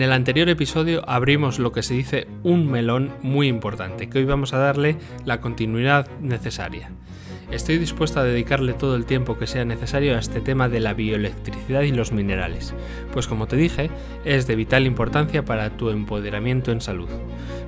[0.00, 4.24] En el anterior episodio abrimos lo que se dice un melón muy importante, que hoy
[4.24, 6.90] vamos a darle la continuidad necesaria.
[7.50, 10.94] Estoy dispuesto a dedicarle todo el tiempo que sea necesario a este tema de la
[10.94, 12.72] bioelectricidad y los minerales,
[13.12, 13.90] pues como te dije,
[14.24, 17.10] es de vital importancia para tu empoderamiento en salud.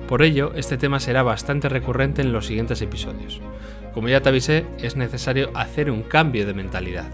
[0.07, 3.41] Por ello, este tema será bastante recurrente en los siguientes episodios.
[3.93, 7.11] Como ya te avisé, es necesario hacer un cambio de mentalidad,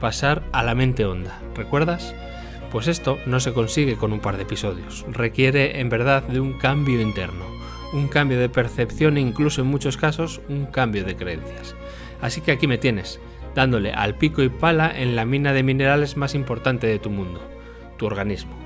[0.00, 2.14] pasar a la mente honda, ¿recuerdas?
[2.72, 6.54] Pues esto no se consigue con un par de episodios, requiere en verdad de un
[6.54, 7.44] cambio interno,
[7.92, 11.76] un cambio de percepción e incluso en muchos casos un cambio de creencias.
[12.22, 13.20] Así que aquí me tienes,
[13.54, 17.42] dándole al pico y pala en la mina de minerales más importante de tu mundo,
[17.98, 18.56] tu organismo.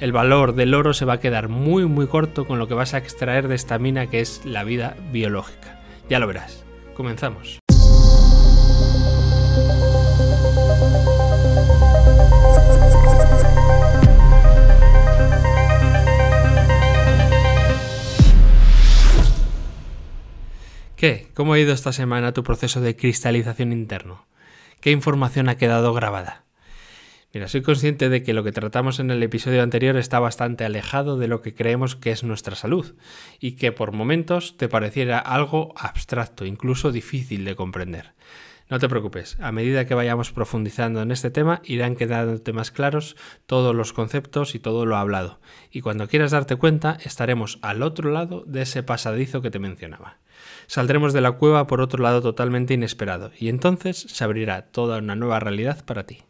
[0.00, 2.94] El valor del oro se va a quedar muy muy corto con lo que vas
[2.94, 5.82] a extraer de esta mina que es la vida biológica.
[6.08, 6.64] Ya lo verás.
[6.94, 7.65] Comenzamos.
[20.96, 21.28] ¿Qué?
[21.34, 24.24] ¿Cómo ha ido esta semana tu proceso de cristalización interno?
[24.80, 26.46] ¿Qué información ha quedado grabada?
[27.34, 31.18] Mira, soy consciente de que lo que tratamos en el episodio anterior está bastante alejado
[31.18, 32.94] de lo que creemos que es nuestra salud
[33.40, 38.14] y que por momentos te pareciera algo abstracto, incluso difícil de comprender.
[38.68, 43.16] No te preocupes, a medida que vayamos profundizando en este tema irán quedándote más claros
[43.46, 45.38] todos los conceptos y todo lo hablado,
[45.70, 50.18] y cuando quieras darte cuenta estaremos al otro lado de ese pasadizo que te mencionaba.
[50.66, 55.14] Saldremos de la cueva por otro lado totalmente inesperado, y entonces se abrirá toda una
[55.14, 56.24] nueva realidad para ti.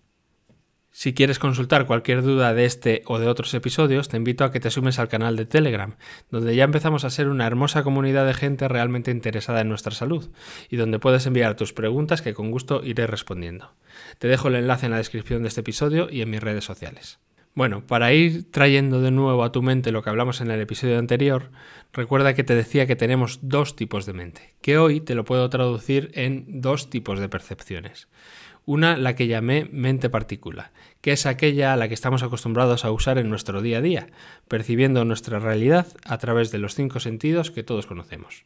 [0.99, 4.61] Si quieres consultar cualquier duda de este o de otros episodios, te invito a que
[4.61, 5.97] te sumes al canal de Telegram,
[6.31, 10.31] donde ya empezamos a ser una hermosa comunidad de gente realmente interesada en nuestra salud,
[10.71, 13.75] y donde puedes enviar tus preguntas que con gusto iré respondiendo.
[14.19, 17.19] Te dejo el enlace en la descripción de este episodio y en mis redes sociales.
[17.57, 20.99] Bueno, para ir trayendo de nuevo a tu mente lo que hablamos en el episodio
[20.99, 21.51] anterior,
[21.93, 25.49] recuerda que te decía que tenemos dos tipos de mente, que hoy te lo puedo
[25.51, 28.09] traducir en dos tipos de percepciones.
[28.69, 32.91] Una, la que llamé mente partícula, que es aquella a la que estamos acostumbrados a
[32.91, 34.09] usar en nuestro día a día,
[34.49, 38.45] percibiendo nuestra realidad a través de los cinco sentidos que todos conocemos.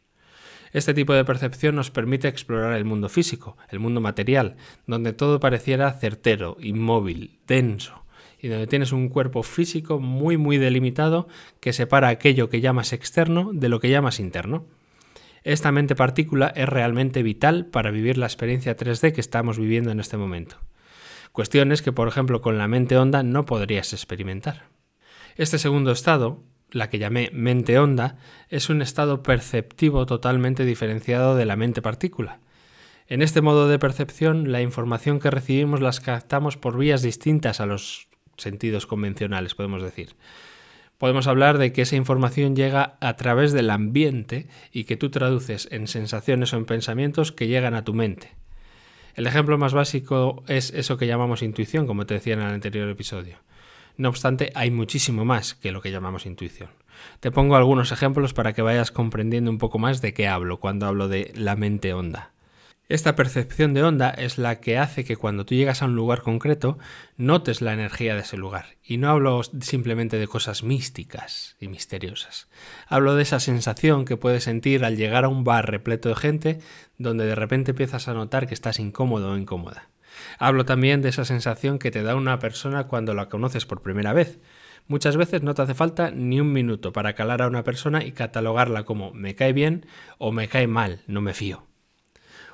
[0.75, 5.41] Este tipo de percepción nos permite explorar el mundo físico, el mundo material, donde todo
[5.41, 8.05] pareciera certero, inmóvil, denso,
[8.43, 11.29] y donde tienes un cuerpo físico muy muy delimitado
[11.61, 14.67] que separa aquello que llamas externo de lo que llamas interno.
[15.43, 20.01] Esta mente partícula es realmente vital para vivir la experiencia 3D que estamos viviendo en
[20.01, 20.57] este momento.
[21.33, 24.65] Cuestiones que, por ejemplo, con la mente honda no podrías experimentar.
[25.37, 28.19] Este segundo estado, la que llamé mente honda,
[28.49, 32.41] es un estado perceptivo totalmente diferenciado de la mente partícula.
[33.07, 37.67] En este modo de percepción, la información que recibimos las captamos por vías distintas a
[37.67, 40.15] los sentidos convencionales, podemos decir
[41.01, 45.67] podemos hablar de que esa información llega a través del ambiente y que tú traduces
[45.73, 48.35] en sensaciones o en pensamientos que llegan a tu mente.
[49.15, 52.87] El ejemplo más básico es eso que llamamos intuición, como te decía en el anterior
[52.91, 53.39] episodio.
[53.97, 56.69] No obstante, hay muchísimo más que lo que llamamos intuición.
[57.21, 60.85] Te pongo algunos ejemplos para que vayas comprendiendo un poco más de qué hablo cuando
[60.85, 62.31] hablo de la mente honda.
[62.91, 66.23] Esta percepción de onda es la que hace que cuando tú llegas a un lugar
[66.23, 66.77] concreto
[67.17, 68.67] notes la energía de ese lugar.
[68.83, 72.49] Y no hablo simplemente de cosas místicas y misteriosas.
[72.89, 76.59] Hablo de esa sensación que puedes sentir al llegar a un bar repleto de gente
[76.99, 79.89] donde de repente empiezas a notar que estás incómodo o incómoda.
[80.41, 84.13] Hablo también de esa sensación que te da una persona cuando la conoces por primera
[84.13, 84.41] vez.
[84.89, 88.11] Muchas veces no te hace falta ni un minuto para calar a una persona y
[88.11, 89.87] catalogarla como me cae bien
[90.19, 91.70] o me cae mal, no me fío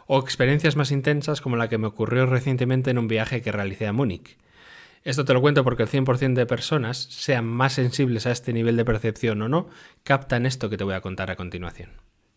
[0.07, 3.87] o experiencias más intensas como la que me ocurrió recientemente en un viaje que realicé
[3.87, 4.39] a Múnich.
[5.05, 8.77] Esto te lo cuento porque el 100% de personas, sean más sensibles a este nivel
[8.77, 9.69] de percepción o no,
[10.03, 11.91] captan esto que te voy a contar a continuación.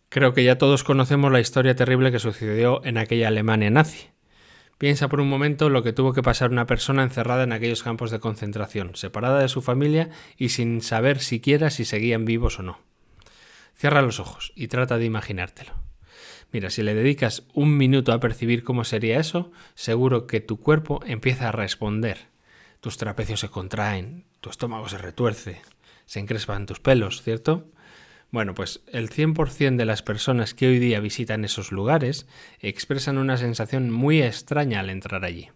[0.08, 4.08] Creo que ya todos conocemos la historia terrible que sucedió en aquella Alemania nazi.
[4.78, 8.10] Piensa por un momento lo que tuvo que pasar una persona encerrada en aquellos campos
[8.10, 12.78] de concentración, separada de su familia y sin saber siquiera si seguían vivos o no.
[13.74, 15.89] Cierra los ojos y trata de imaginártelo.
[16.52, 21.00] Mira, si le dedicas un minuto a percibir cómo sería eso, seguro que tu cuerpo
[21.06, 22.28] empieza a responder.
[22.80, 25.60] Tus trapecios se contraen, tu estómago se retuerce,
[26.06, 27.68] se encrespan tus pelos, ¿cierto?
[28.32, 32.26] Bueno, pues el 100% de las personas que hoy día visitan esos lugares
[32.60, 35.50] expresan una sensación muy extraña al entrar allí.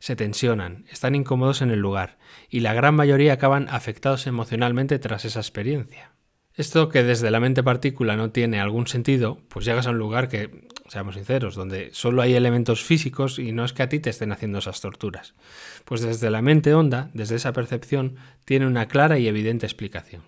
[0.00, 2.18] Se tensionan, están incómodos en el lugar
[2.48, 6.12] y la gran mayoría acaban afectados emocionalmente tras esa experiencia.
[6.54, 10.28] Esto que desde la mente partícula no tiene algún sentido, pues llegas a un lugar
[10.28, 14.10] que, seamos sinceros, donde solo hay elementos físicos y no es que a ti te
[14.10, 15.34] estén haciendo esas torturas.
[15.84, 20.22] Pues desde la mente honda, desde esa percepción, tiene una clara y evidente explicación.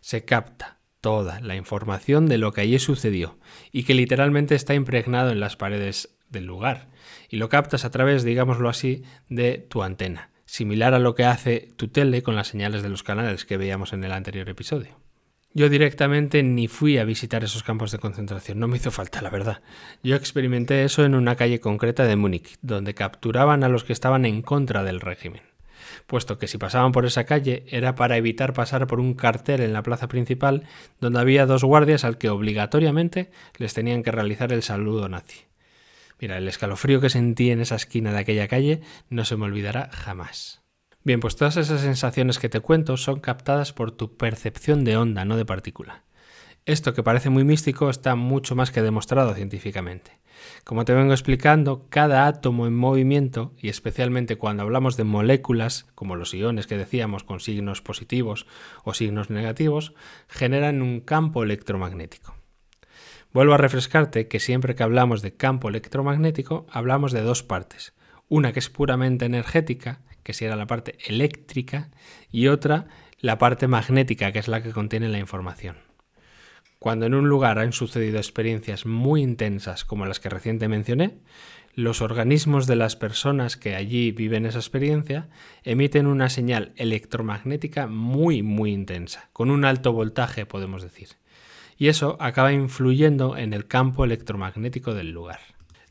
[0.00, 3.38] Se capta toda la información de lo que allí sucedió
[3.72, 6.88] y que literalmente está impregnado en las paredes del lugar.
[7.28, 11.68] Y lo captas a través, digámoslo así, de tu antena, similar a lo que hace
[11.76, 14.98] tu tele con las señales de los canales que veíamos en el anterior episodio.
[15.52, 19.30] Yo directamente ni fui a visitar esos campos de concentración, no me hizo falta, la
[19.30, 19.62] verdad.
[20.00, 24.24] Yo experimenté eso en una calle concreta de Múnich, donde capturaban a los que estaban
[24.26, 25.42] en contra del régimen,
[26.06, 29.72] puesto que si pasaban por esa calle era para evitar pasar por un cartel en
[29.72, 30.62] la plaza principal
[31.00, 35.46] donde había dos guardias al que obligatoriamente les tenían que realizar el saludo nazi.
[36.20, 39.90] Mira, el escalofrío que sentí en esa esquina de aquella calle no se me olvidará
[39.92, 40.59] jamás.
[41.02, 45.24] Bien, pues todas esas sensaciones que te cuento son captadas por tu percepción de onda,
[45.24, 46.04] no de partícula.
[46.66, 50.20] Esto que parece muy místico está mucho más que demostrado científicamente.
[50.62, 56.16] Como te vengo explicando, cada átomo en movimiento, y especialmente cuando hablamos de moléculas, como
[56.16, 58.46] los iones que decíamos con signos positivos
[58.84, 59.94] o signos negativos,
[60.28, 62.34] generan un campo electromagnético.
[63.32, 67.94] Vuelvo a refrescarte que siempre que hablamos de campo electromagnético hablamos de dos partes,
[68.28, 71.90] una que es puramente energética que sería la parte eléctrica,
[72.30, 72.86] y otra,
[73.20, 75.76] la parte magnética, que es la que contiene la información.
[76.78, 81.18] Cuando en un lugar han sucedido experiencias muy intensas como las que reciente mencioné,
[81.74, 85.28] los organismos de las personas que allí viven esa experiencia
[85.62, 91.08] emiten una señal electromagnética muy muy intensa, con un alto voltaje podemos decir.
[91.76, 95.40] Y eso acaba influyendo en el campo electromagnético del lugar.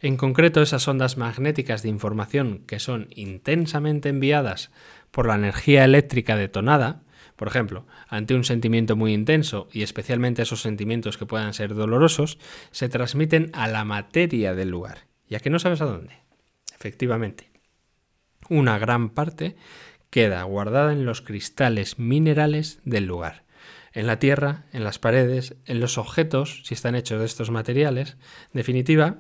[0.02, 4.72] En concreto, esas ondas magnéticas de información que son intensamente enviadas
[5.12, 7.04] por la energía eléctrica detonada,
[7.36, 12.38] por ejemplo, ante un sentimiento muy intenso y especialmente esos sentimientos que puedan ser dolorosos,
[12.72, 16.14] se transmiten a la materia del lugar, ya que no sabes a dónde.
[16.74, 17.50] Efectivamente,
[18.50, 19.58] una gran parte
[20.10, 23.44] queda guardada en los cristales minerales del lugar,
[23.94, 28.18] en la tierra, en las paredes, en los objetos, si están hechos de estos materiales.
[28.54, 29.20] En definitiva,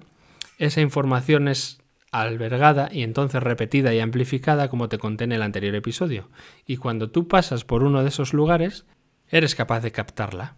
[0.60, 1.80] esa información es
[2.12, 6.30] albergada y entonces repetida y amplificada como te conté en el anterior episodio.
[6.66, 8.86] Y cuando tú pasas por uno de esos lugares,
[9.30, 10.58] eres capaz de captarla.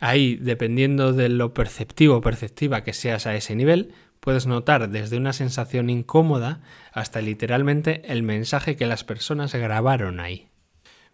[0.00, 5.16] Ahí, dependiendo de lo perceptivo o perceptiva que seas a ese nivel, puedes notar desde
[5.16, 6.60] una sensación incómoda
[6.92, 10.48] hasta literalmente el mensaje que las personas grabaron ahí.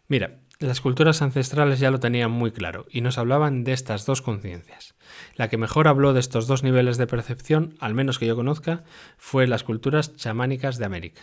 [0.08, 4.22] Mira, las culturas ancestrales ya lo tenían muy claro y nos hablaban de estas dos
[4.22, 4.93] conciencias.
[5.36, 8.84] La que mejor habló de estos dos niveles de percepción, al menos que yo conozca,
[9.16, 11.22] fue las culturas chamánicas de América.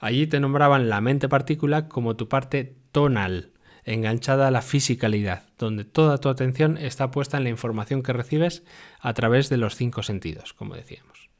[0.00, 3.52] Allí te nombraban la mente partícula como tu parte tonal,
[3.84, 8.64] enganchada a la fisicalidad, donde toda tu atención está puesta en la información que recibes
[9.00, 11.30] a través de los cinco sentidos, como decíamos.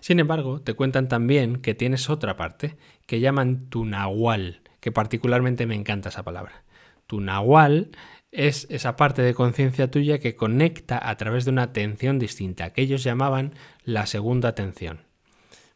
[0.00, 2.76] Sin embargo, te cuentan también que tienes otra parte,
[3.06, 6.64] que llaman tu nahual, que particularmente me encanta esa palabra.
[7.06, 7.90] Tu nahual
[8.32, 12.82] es esa parte de conciencia tuya que conecta a través de una atención distinta, que
[12.82, 13.54] ellos llamaban
[13.84, 15.00] la segunda atención.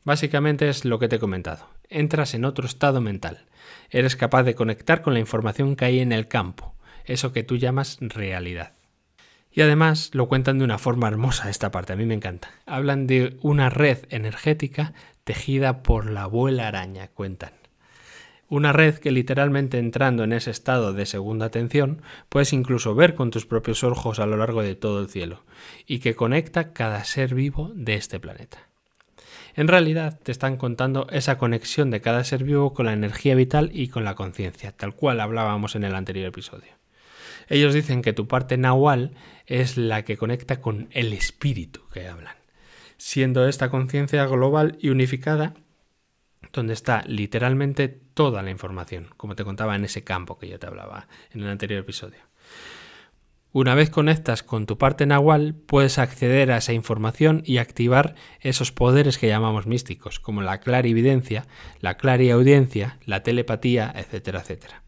[0.05, 1.69] Básicamente es lo que te he comentado.
[1.89, 3.47] Entras en otro estado mental.
[3.91, 6.75] Eres capaz de conectar con la información que hay en el campo,
[7.05, 8.75] eso que tú llamas realidad.
[9.51, 12.51] Y además lo cuentan de una forma hermosa esta parte, a mí me encanta.
[12.67, 14.93] Hablan de una red energética
[15.23, 17.64] tejida por la abuela araña, cuentan.
[18.49, 23.31] Una red que literalmente entrando en ese estado de segunda atención puedes incluso ver con
[23.31, 25.45] tus propios ojos a lo largo de todo el cielo
[25.87, 28.69] y que conecta cada ser vivo de este planeta.
[29.57, 33.71] En realidad te están contando esa conexión de cada ser vivo con la energía vital
[33.73, 36.73] y con la conciencia, tal cual hablábamos en el anterior episodio.
[37.49, 39.13] Ellos dicen que tu parte nahual
[39.47, 42.35] es la que conecta con el espíritu que hablan,
[42.97, 45.55] siendo esta conciencia global y unificada
[46.55, 50.67] donde está literalmente toda la información, como te contaba en ese campo que yo te
[50.67, 52.21] hablaba en el anterior episodio.
[53.53, 58.73] Una vez conectas con tu parte nahual, puedes acceder a esa información y activar esos
[58.73, 61.47] poderes que llamamos místicos, como la clarividencia,
[61.81, 64.83] la clariaudiencia, la telepatía, etcétera, etcétera.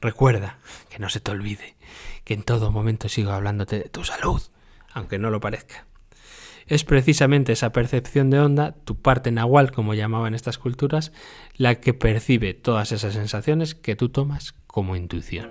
[0.00, 1.76] Recuerda, que no se te olvide,
[2.24, 4.42] que en todo momento sigo hablándote de tu salud,
[4.92, 5.86] aunque no lo parezca
[6.66, 11.12] es precisamente esa percepción de onda, tu parte nahual, como llamaban estas culturas,
[11.56, 15.50] la que percibe todas esas sensaciones que tú tomas como intuición.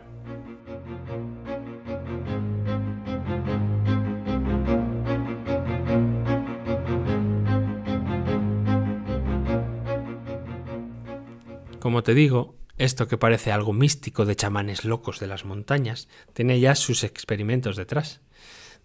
[11.80, 16.60] Como te digo, Esto que parece algo místico de chamanes locos de las montañas, tiene
[16.60, 18.22] ya sus experimentos detrás.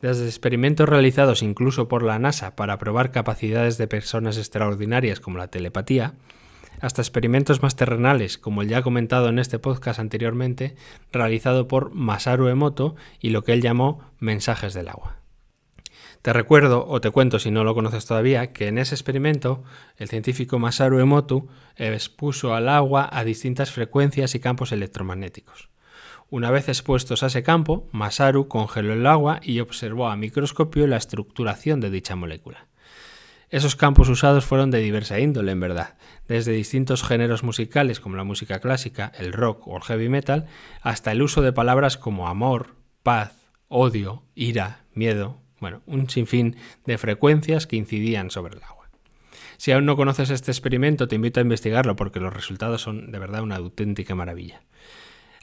[0.00, 5.48] Desde experimentos realizados incluso por la NASA para probar capacidades de personas extraordinarias como la
[5.48, 6.14] telepatía,
[6.80, 10.76] hasta experimentos más terrenales, como el ya comentado en este podcast anteriormente,
[11.12, 15.16] realizado por Masaru Emoto y lo que él llamó mensajes del agua.
[16.22, 19.62] Te recuerdo, o te cuento si no lo conoces todavía, que en ese experimento
[19.96, 25.70] el científico Masaru Emoto expuso al agua a distintas frecuencias y campos electromagnéticos.
[26.28, 30.97] Una vez expuestos a ese campo, Masaru congeló el agua y observó a microscopio la
[30.97, 32.66] estructuración de dicha molécula.
[33.49, 35.95] Esos campos usados fueron de diversa índole, en verdad,
[36.26, 40.47] desde distintos géneros musicales como la música clásica, el rock o el heavy metal,
[40.83, 43.33] hasta el uso de palabras como amor, paz,
[43.68, 46.56] odio, ira, miedo, bueno, un sinfín
[46.87, 48.76] de frecuencias que incidían sobre el agua.
[49.59, 53.18] Si aún no conoces este experimento, te invito a investigarlo porque los resultados son de
[53.21, 54.62] verdad una auténtica maravilla.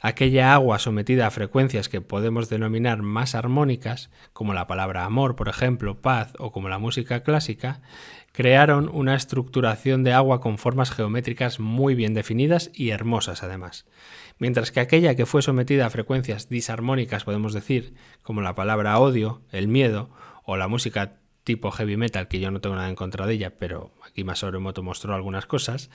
[0.06, 5.48] Aquella agua sometida a frecuencias que podemos denominar más armónicas, como la palabra amor, por
[5.48, 7.80] ejemplo, paz o como la música clásica,
[8.30, 13.86] crearon una estructuración de agua con formas geométricas muy bien definidas y hermosas además.
[14.38, 19.40] Mientras que aquella que fue sometida a frecuencias disarmónicas, podemos decir, como la palabra odio,
[19.52, 20.10] el miedo
[20.44, 23.54] o la música tipo heavy metal, que yo no tengo nada en contra de ella,
[23.58, 25.88] pero aquí Masaru Emoto mostró algunas cosas,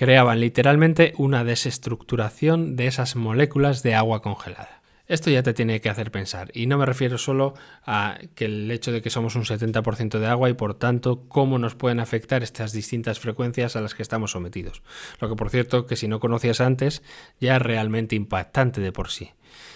[0.00, 4.80] creaban literalmente una desestructuración de esas moléculas de agua congelada.
[5.06, 7.52] Esto ya te tiene que hacer pensar, y no me refiero solo
[7.84, 11.58] a que el hecho de que somos un 70% de agua y por tanto cómo
[11.58, 14.82] nos pueden afectar estas distintas frecuencias a las que estamos sometidos.
[15.20, 17.02] Lo que por cierto que si no conocías antes
[17.38, 19.32] ya es realmente impactante de por sí,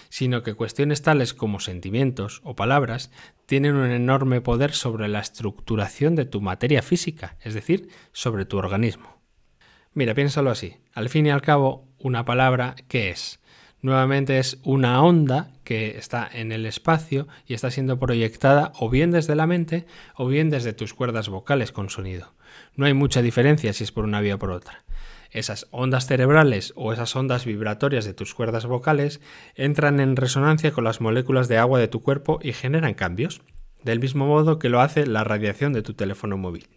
[0.09, 3.11] sino que cuestiones tales como sentimientos o palabras
[3.45, 8.57] tienen un enorme poder sobre la estructuración de tu materia física, es decir, sobre tu
[8.57, 9.14] organismo.
[9.95, 10.75] Mira, piénsalo así.
[10.93, 13.39] Al fin y al cabo, una palabra, ¿qué es?
[13.81, 19.11] Nuevamente es una onda que está en el espacio y está siendo proyectada o bien
[19.11, 19.85] desde la mente
[20.17, 22.33] o bien desde tus cuerdas vocales con sonido.
[22.75, 24.83] No hay mucha diferencia si es por una vía o por otra.
[25.31, 29.21] Esas ondas cerebrales o esas ondas vibratorias de tus cuerdas vocales
[29.55, 33.41] entran en resonancia con las moléculas de agua de tu cuerpo y generan cambios,
[33.81, 36.67] del mismo modo que lo hace la radiación de tu teléfono móvil.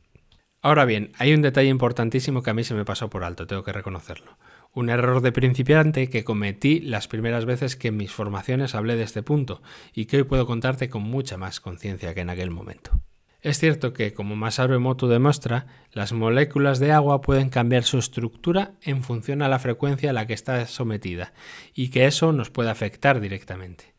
[0.60, 3.62] Ahora bien, hay un detalle importantísimo que a mí se me pasó por alto, tengo
[3.62, 4.36] que reconocerlo.
[4.72, 9.04] Un error de principiante que cometí las primeras veces que en mis formaciones hablé de
[9.04, 9.62] este punto
[9.94, 13.00] y que hoy puedo contarte con mucha más conciencia que en aquel momento.
[13.40, 18.72] Es cierto que, como Masaru Emoto demuestra, las moléculas de agua pueden cambiar su estructura
[18.82, 21.32] en función a la frecuencia a la que está sometida
[21.72, 23.97] y que eso nos puede afectar directamente.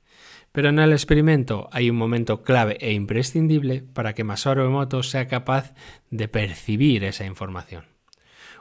[0.60, 5.26] Pero en el experimento hay un momento clave e imprescindible para que Masaru Emoto sea
[5.26, 5.74] capaz
[6.10, 7.86] de percibir esa información.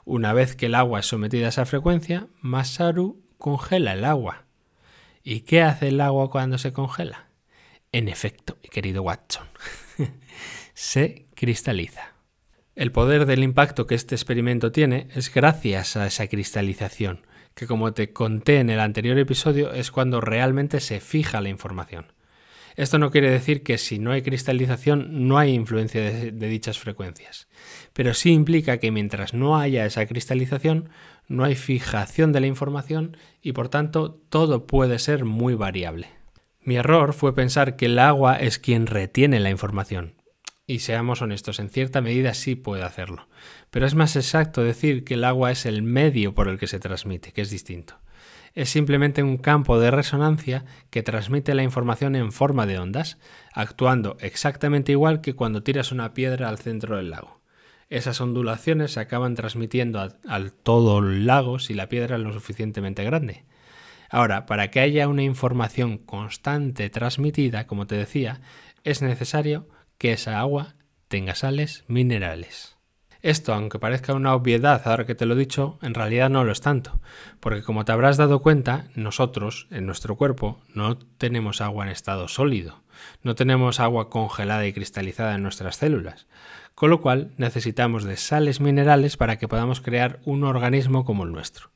[0.05, 4.45] Una vez que el agua es sometida a esa frecuencia, Masaru congela el agua.
[5.25, 7.31] ¿Y qué hace el agua cuando se congela?
[7.91, 9.49] En efecto, mi querido Watson,
[10.75, 12.13] se cristaliza.
[12.77, 17.27] El poder del impacto que este experimento tiene es gracias a esa cristalización,
[17.59, 22.13] que como te conté en el anterior episodio es cuando realmente se fija la información.
[22.77, 27.49] Esto no quiere decir que si no hay cristalización no hay influencia de, dichas frecuencias,
[27.95, 30.91] pero sí implica que mientras no haya esa cristalización
[31.27, 36.07] no hay fijación de la información y por tanto todo puede ser muy variable.
[36.63, 40.15] Mi error fue pensar que el agua es quien retiene la información,
[40.71, 43.27] y seamos honestos, en cierta medida sí puede hacerlo.
[43.71, 46.81] Pero es más exacto decir que el agua es el medio por el que se
[46.81, 47.99] transmite, que es distinto.
[48.55, 53.19] Es simplemente un campo de resonancia que transmite la información en forma de ondas,
[53.53, 57.41] actuando exactamente igual que cuando tiras una piedra al centro del lago.
[57.91, 63.05] Esas ondulaciones se acaban transmitiendo al todo el lago si la piedra es lo suficientemente
[63.05, 63.45] grande.
[64.11, 68.41] Ahora, para que haya una información constante transmitida, como te decía,
[68.85, 70.75] es necesario que esa agua
[71.09, 72.78] tenga sales minerales.
[73.21, 76.53] Esto, aunque parezca una obviedad ahora que te lo he dicho, en realidad no lo
[76.53, 77.01] es tanto,
[77.41, 82.29] porque como te habrás dado cuenta, nosotros, en nuestro cuerpo, no tenemos agua en estado
[82.29, 82.85] sólido,
[83.23, 86.29] no tenemos agua congelada y cristalizada en nuestras células,
[86.77, 91.33] con lo cual necesitamos de sales minerales para que podamos crear un organismo como el
[91.33, 91.73] nuestro.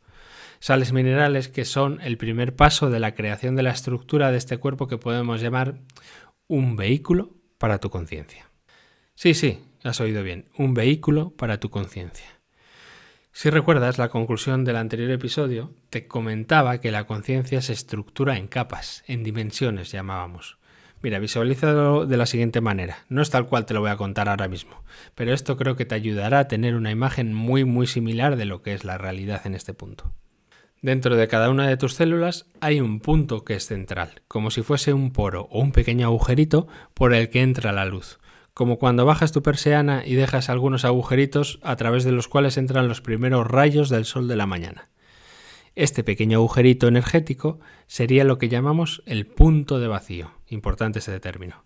[0.61, 4.59] Sales minerales que son el primer paso de la creación de la estructura de este
[4.59, 5.81] cuerpo que podemos llamar
[6.47, 8.49] un vehículo para tu conciencia.
[9.17, 12.27] Sí, sí, has oído bien, un vehículo para tu conciencia.
[13.33, 18.47] Si recuerdas la conclusión del anterior episodio, te comentaba que la conciencia se estructura en
[18.47, 20.59] capas, en dimensiones llamábamos.
[21.03, 22.99] Mira, visualízalo de la siguiente manera.
[23.09, 24.85] No es tal cual te lo voy a contar ahora mismo,
[25.15, 28.63] pero esto creo que te ayudará a tener una imagen muy muy similar de lo
[28.63, 30.13] que es la realidad en este punto.
[30.83, 34.63] Dentro de cada una de tus células hay un punto que es central, como si
[34.63, 38.19] fuese un poro o un pequeño agujerito por el que entra la luz,
[38.55, 42.89] como cuando bajas tu persiana y dejas algunos agujeritos a través de los cuales entran
[42.89, 44.91] los primeros rayos del sol de la mañana.
[45.75, 51.65] Este pequeño agujerito energético sería lo que llamamos el punto de vacío, importante ese término,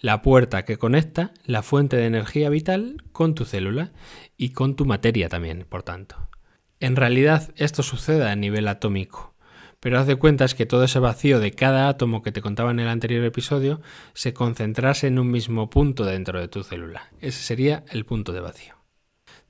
[0.00, 3.90] la puerta que conecta la fuente de energía vital con tu célula
[4.36, 6.28] y con tu materia también, por tanto.
[6.78, 9.34] En realidad esto sucede a nivel atómico,
[9.80, 12.80] pero haz de cuentas que todo ese vacío de cada átomo que te contaba en
[12.80, 13.80] el anterior episodio
[14.14, 17.10] se concentrase en un mismo punto dentro de tu célula.
[17.20, 18.74] Ese sería el punto de vacío.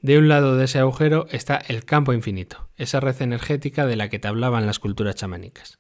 [0.00, 4.08] De un lado de ese agujero está el campo infinito, esa red energética de la
[4.08, 5.78] que te hablaban las culturas chamánicas.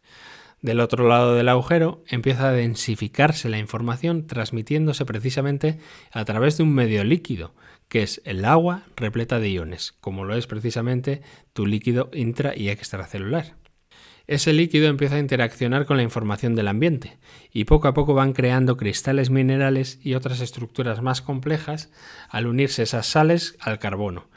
[0.60, 5.78] Del otro lado del agujero empieza a densificarse la información transmitiéndose precisamente
[6.10, 7.54] a través de un medio líquido,
[7.88, 12.70] que es el agua repleta de iones, como lo es precisamente tu líquido intra y
[12.70, 13.54] extracelular.
[14.28, 17.16] Ese líquido empieza a interaccionar con la información del ambiente
[17.50, 21.90] y poco a poco van creando cristales minerales y otras estructuras más complejas
[22.28, 24.28] al unirse esas sales al carbono,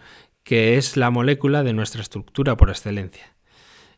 [0.44, 3.36] que es la molécula de nuestra estructura por excelencia.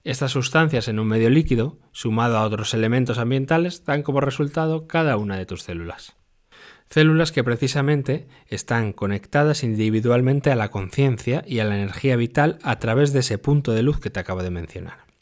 [0.03, 5.15] Estas sustancias en un medio líquido, sumado a otros elementos ambientales, dan como resultado cada
[5.17, 6.15] una de tus células.
[6.89, 12.79] Células que precisamente están conectadas individualmente a la conciencia y a la energía vital a
[12.79, 15.12] través de ese punto de luz que te acabo de mencionar.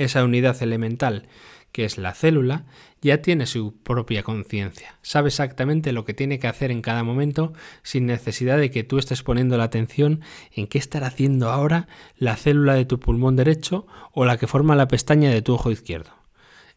[0.00, 1.28] Esa unidad elemental
[1.72, 2.64] que es la célula,
[3.02, 7.52] ya tiene su propia conciencia, sabe exactamente lo que tiene que hacer en cada momento
[7.82, 12.36] sin necesidad de que tú estés poniendo la atención en qué estará haciendo ahora la
[12.36, 16.12] célula de tu pulmón derecho o la que forma la pestaña de tu ojo izquierdo.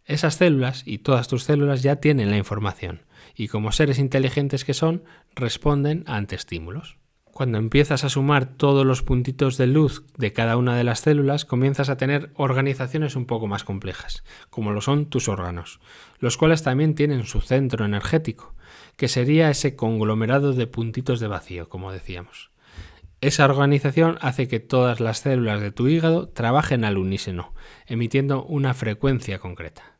[0.03, 3.03] Esas células y todas tus células ya tienen la información,
[3.35, 6.97] y como seres inteligentes que son, responden ante estímulos.
[7.33, 11.45] Cuando empiezas a sumar todos los puntitos de luz de cada una de las células,
[11.45, 15.79] comienzas a tener organizaciones un poco más complejas, como lo son tus órganos,
[16.19, 18.53] los cuales también tienen su centro energético,
[18.97, 22.51] que sería ese conglomerado de puntitos de vacío, como decíamos.
[23.19, 27.55] Esa organización hace que todas las células de tu hígado trabajen al unísono,
[27.87, 29.97] emitiendo una frecuencia concreta.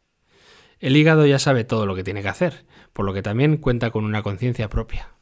[0.78, 3.90] El hígado ya sabe todo lo que tiene que hacer, por lo que también cuenta
[3.90, 5.14] con una conciencia propia.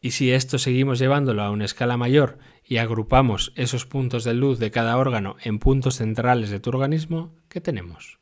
[0.00, 4.58] Y si esto seguimos llevándolo a una escala mayor y agrupamos esos puntos de luz
[4.58, 8.18] de cada órgano en puntos centrales de tu organismo, ¿qué tenemos?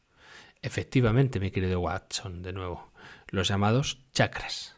[0.62, 2.90] Efectivamente, mi querido Watson, de nuevo,
[3.28, 4.74] los llamados chakras.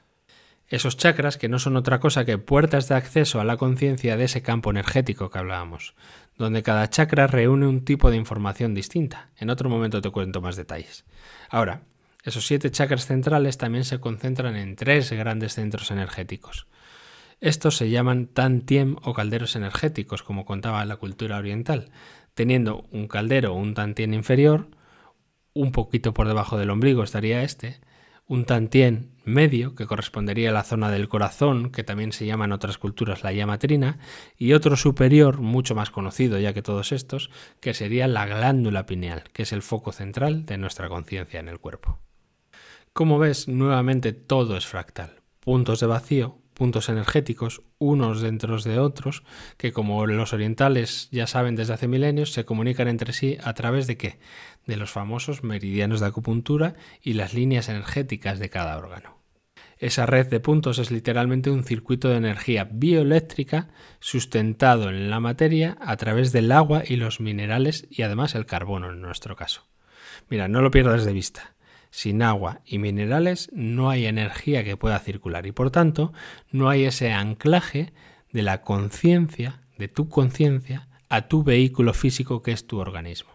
[0.67, 4.25] Esos chakras que no son otra cosa que puertas de acceso a la conciencia de
[4.25, 5.95] ese campo energético que hablábamos,
[6.37, 9.31] donde cada chakra reúne un tipo de información distinta.
[9.39, 11.07] En otro momento te cuento más detalles.
[11.49, 11.83] Ahora,
[12.23, 16.67] esos siete chakras centrales también se concentran en tres grandes centros energéticos.
[17.41, 21.91] Estos se llaman tantiem o calderos energéticos, como contaba la cultura oriental,
[22.35, 24.69] teniendo un caldero un tantien inferior,
[25.55, 27.81] un poquito por debajo del ombligo estaría este,
[28.27, 32.53] un tantien medio, que correspondería a la zona del corazón, que también se llama en
[32.53, 33.99] otras culturas la llama trina,
[34.37, 39.25] y otro superior, mucho más conocido ya que todos estos, que sería la glándula pineal,
[39.33, 41.99] que es el foco central de nuestra conciencia en el cuerpo.
[42.93, 45.21] Como ves, nuevamente todo es fractal.
[45.41, 49.23] Puntos de vacío, puntos energéticos, unos dentro de otros,
[49.57, 53.87] que como los orientales ya saben desde hace milenios, se comunican entre sí a través
[53.87, 54.19] de qué?
[54.67, 59.17] De los famosos meridianos de acupuntura y las líneas energéticas de cada órgano.
[59.79, 63.69] Esa red de puntos es literalmente un circuito de energía bioeléctrica
[64.01, 68.91] sustentado en la materia a través del agua y los minerales y además el carbono
[68.91, 69.69] en nuestro caso.
[70.29, 71.55] Mira, no lo pierdas de vista.
[71.91, 76.13] Sin agua y minerales no hay energía que pueda circular y por tanto
[76.51, 77.93] no hay ese anclaje
[78.33, 83.31] de la conciencia, de tu conciencia, a tu vehículo físico que es tu organismo.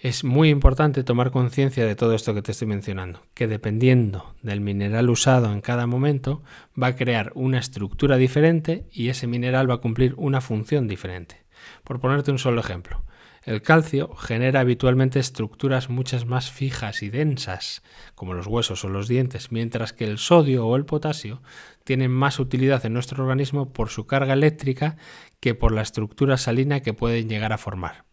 [0.00, 4.60] Es muy importante tomar conciencia de todo esto que te estoy mencionando, que dependiendo del
[4.60, 6.44] mineral usado en cada momento
[6.80, 11.42] va a crear una estructura diferente y ese mineral va a cumplir una función diferente.
[11.82, 13.02] Por ponerte un solo ejemplo,
[13.44, 17.82] el calcio genera habitualmente estructuras muchas más fijas y densas,
[18.14, 21.42] como los huesos o los dientes, mientras que el sodio o el potasio
[21.84, 24.96] tienen más utilidad en nuestro organismo por su carga eléctrica
[25.40, 28.07] que por la estructura salina que pueden llegar a formar.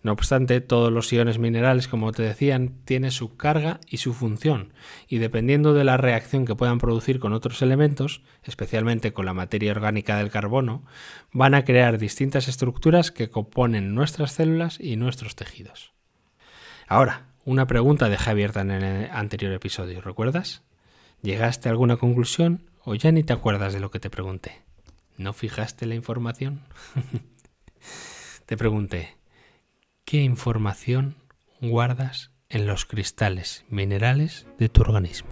[0.00, 4.72] No obstante, todos los iones minerales, como te decían, tienen su carga y su función,
[5.08, 9.72] y dependiendo de la reacción que puedan producir con otros elementos, especialmente con la materia
[9.72, 10.84] orgánica del carbono,
[11.32, 15.92] van a crear distintas estructuras que componen nuestras células y nuestros tejidos.
[16.86, 20.62] Ahora, una pregunta dejé abierta en el anterior episodio, ¿recuerdas?
[21.22, 24.62] ¿Llegaste a alguna conclusión o ya ni te acuerdas de lo que te pregunté?
[25.16, 26.62] ¿No fijaste la información?
[28.46, 29.17] te pregunté,
[30.10, 31.16] ¿Qué información
[31.60, 35.28] guardas en los cristales minerales de tu organismo?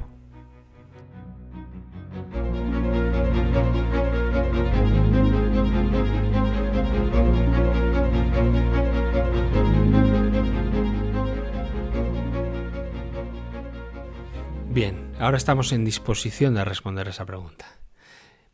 [14.69, 17.65] Bien, ahora estamos en disposición de responder esa pregunta.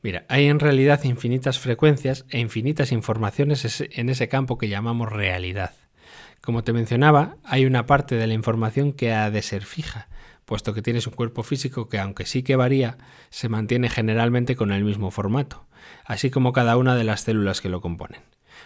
[0.02, 5.81] Mira, hay en realidad infinitas frecuencias e infinitas informaciones en ese campo que llamamos realidad.
[6.42, 10.08] Como te mencionaba, hay una parte de la información que ha de ser fija,
[10.44, 12.98] puesto que tienes un cuerpo físico que, aunque sí que varía,
[13.30, 15.64] se mantiene generalmente con el mismo formato,
[16.04, 18.22] así como cada una de las células que lo componen.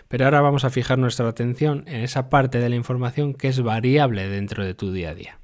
[0.09, 3.61] Pero ahora vamos a fijar nuestra atención en esa parte de la información que es
[3.61, 5.39] variable dentro de tu día a día.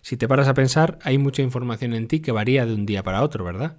[0.00, 3.02] Si te paras a pensar, hay mucha información en ti que varía de un día
[3.02, 3.78] para otro, ¿verdad?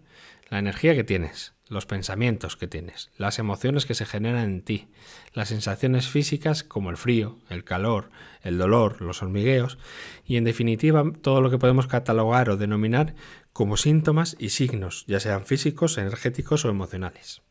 [0.50, 4.88] La energía que tienes, los pensamientos que tienes, las emociones que se generan en ti,
[5.34, 9.78] las sensaciones físicas como el frío, el calor, el dolor, los hormigueos
[10.26, 13.16] y en definitiva todo lo que podemos catalogar o denominar
[13.52, 17.42] como síntomas y signos, ya sean físicos, energéticos o emocionales.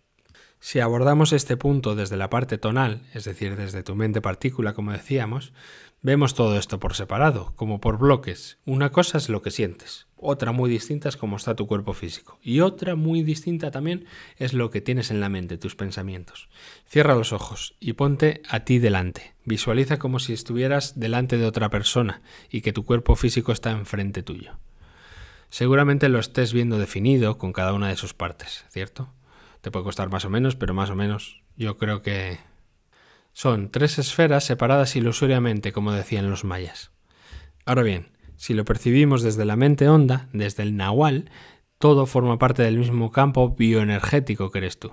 [0.61, 4.93] Si abordamos este punto desde la parte tonal, es decir, desde tu mente partícula, como
[4.93, 5.53] decíamos,
[6.03, 8.59] vemos todo esto por separado, como por bloques.
[8.67, 12.39] Una cosa es lo que sientes, otra muy distinta es cómo está tu cuerpo físico.
[12.43, 16.49] Y otra muy distinta también es lo que tienes en la mente, tus pensamientos.
[16.87, 19.35] Cierra los ojos y ponte a ti delante.
[19.45, 24.23] Visualiza como si estuvieras delante de otra persona y que tu cuerpo físico está enfrente
[24.23, 24.59] tuyo.
[25.51, 29.13] Seguramente lo estés viendo definido con cada una de sus partes, ¿cierto?
[29.61, 32.39] Te puede costar más o menos, pero más o menos yo creo que
[33.33, 36.93] son tres esferas separadas ilusoriamente, como decían los mayas.
[37.65, 41.31] Ahora bien, si lo percibimos desde la mente honda, desde el nahual,
[41.79, 44.93] todo forma parte del mismo campo bioenergético que eres tú.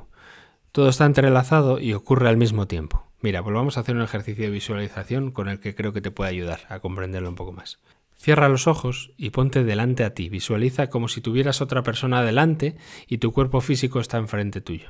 [0.71, 3.08] Todo está entrelazado y ocurre al mismo tiempo.
[3.21, 6.12] Mira, pues vamos a hacer un ejercicio de visualización con el que creo que te
[6.12, 7.80] puede ayudar a comprenderlo un poco más.
[8.15, 10.30] Cierra los ojos y ponte delante a ti.
[10.30, 12.75] Visualiza como si tuvieras otra persona delante
[13.08, 14.89] y tu cuerpo físico está enfrente tuyo.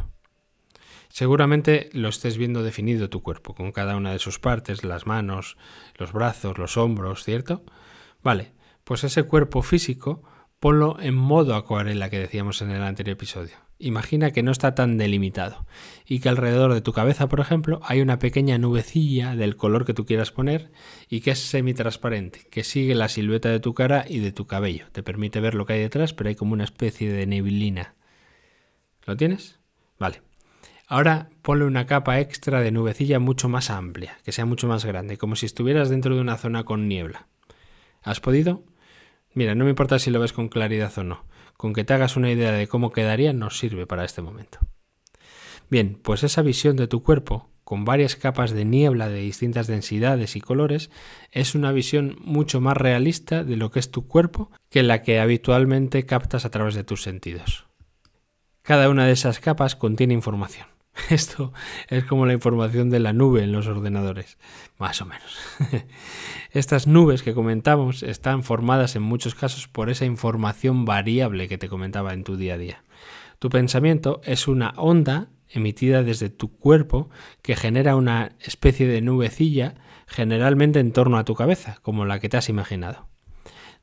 [1.10, 5.58] Seguramente lo estés viendo definido tu cuerpo, con cada una de sus partes, las manos,
[5.98, 7.63] los brazos, los hombros, ¿cierto?
[8.24, 10.24] Vale, pues ese cuerpo físico
[10.60, 13.56] ponlo en modo acuarela que decíamos en el anterior episodio.
[13.82, 15.65] Imagina que no está tan delimitado
[16.06, 19.93] y que alrededor de tu cabeza, por ejemplo, hay una pequeña nubecilla del color que
[19.93, 20.69] tú quieras poner
[21.08, 24.88] y que es semitransparente, que sigue la silueta de tu cara y de tu cabello.
[24.91, 27.95] Te permite ver lo que hay detrás, pero hay como una especie de neblina.
[29.06, 29.60] ¿Lo tienes?
[29.98, 30.28] Vale.
[30.91, 35.17] Ahora ponle una capa extra de nubecilla mucho más amplia, que sea mucho más grande,
[35.17, 37.28] como si estuvieras dentro de una zona con niebla.
[38.02, 38.63] ¿Has podido?
[39.36, 41.25] Mira, no me importa si lo ves con claridad o no.
[41.58, 44.58] Con que te hagas una idea de cómo quedaría nos sirve para este momento.
[45.69, 50.36] Bien, pues esa visión de tu cuerpo, con varias capas de niebla de distintas densidades
[50.36, 50.89] y colores,
[51.32, 55.19] es una visión mucho más realista de lo que es tu cuerpo que la que
[55.19, 57.67] habitualmente captas a través de tus sentidos.
[58.63, 60.78] Cada una de esas capas contiene información.
[61.09, 61.53] Esto
[61.88, 64.38] es como la información de la nube en los ordenadores,
[64.77, 65.38] más o menos.
[66.51, 71.69] Estas nubes que comentamos están formadas en muchos casos por esa información variable que te
[71.69, 72.83] comentaba en tu día a día.
[73.39, 77.09] Tu pensamiento es una onda emitida desde tu cuerpo
[77.41, 79.75] que genera una especie de nubecilla
[80.07, 83.07] generalmente en torno a tu cabeza, como la que te has imaginado.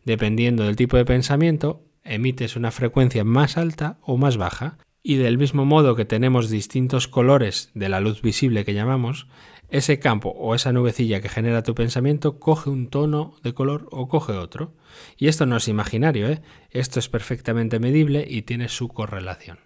[0.04, 5.38] Dependiendo del tipo de pensamiento, emites una frecuencia más alta o más baja, y del
[5.38, 9.28] mismo modo que tenemos distintos colores de la luz visible que llamamos,
[9.68, 14.08] ese campo o esa nubecilla que genera tu pensamiento coge un tono de color o
[14.08, 14.74] coge otro.
[15.16, 16.42] Y esto no es imaginario, ¿eh?
[16.70, 19.60] esto es perfectamente medible y tiene su correlación.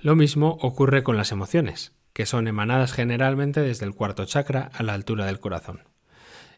[0.00, 4.82] Lo mismo ocurre con las emociones, que son emanadas generalmente desde el cuarto chakra a
[4.82, 5.82] la altura del corazón.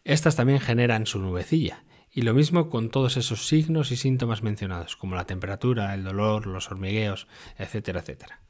[0.04, 1.82] Estas también generan su nubecilla,
[2.14, 6.46] y lo mismo con todos esos signos y síntomas mencionados, como la temperatura, el dolor,
[6.46, 7.26] los hormigueos,
[7.58, 8.40] etcétera, etcétera.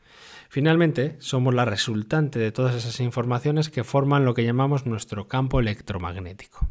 [0.50, 5.58] Finalmente, somos la resultante de todas esas informaciones que forman lo que llamamos nuestro campo
[5.60, 6.68] electromagnético.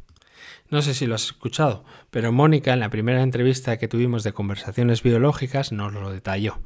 [0.69, 4.33] No sé si lo has escuchado, pero Mónica en la primera entrevista que tuvimos de
[4.33, 6.59] conversaciones biológicas nos lo detalló.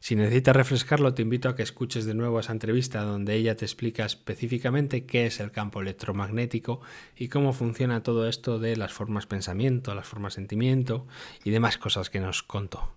[0.00, 3.64] Si necesitas refrescarlo, te invito a que escuches de nuevo esa entrevista donde ella te
[3.64, 6.80] explica específicamente qué es el campo electromagnético
[7.16, 11.06] y cómo funciona todo esto de las formas pensamiento, las formas sentimiento
[11.44, 12.94] y demás cosas que nos contó.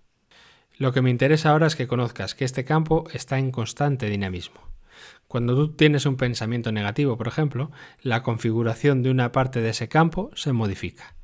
[0.77, 4.61] Lo que me interesa ahora es que conozcas que este campo está en constante dinamismo.
[5.27, 9.87] Cuando tú tienes un pensamiento negativo, por ejemplo, la configuración de una parte de ese
[9.87, 11.15] campo se modifica.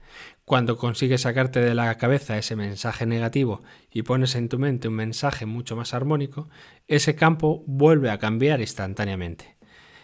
[0.47, 4.93] Cuando consigues sacarte de la cabeza ese mensaje negativo y pones en tu mente un
[4.93, 6.47] mensaje mucho más armónico,
[6.87, 9.57] ese campo vuelve a cambiar instantáneamente.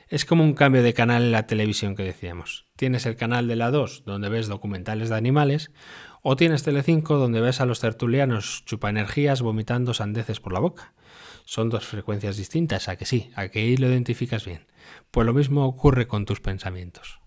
[0.09, 2.65] Es como un cambio de canal en la televisión que decíamos.
[2.75, 5.71] Tienes el canal de la 2 donde ves documentales de animales
[6.21, 10.93] o tienes Telecinco donde ves a los tertulianos chupaenergías vomitando sandeces por la boca.
[11.45, 14.67] Son dos frecuencias distintas, a que sí, a que ahí lo identificas bien.
[15.09, 17.22] Pues lo mismo ocurre con tus pensamientos.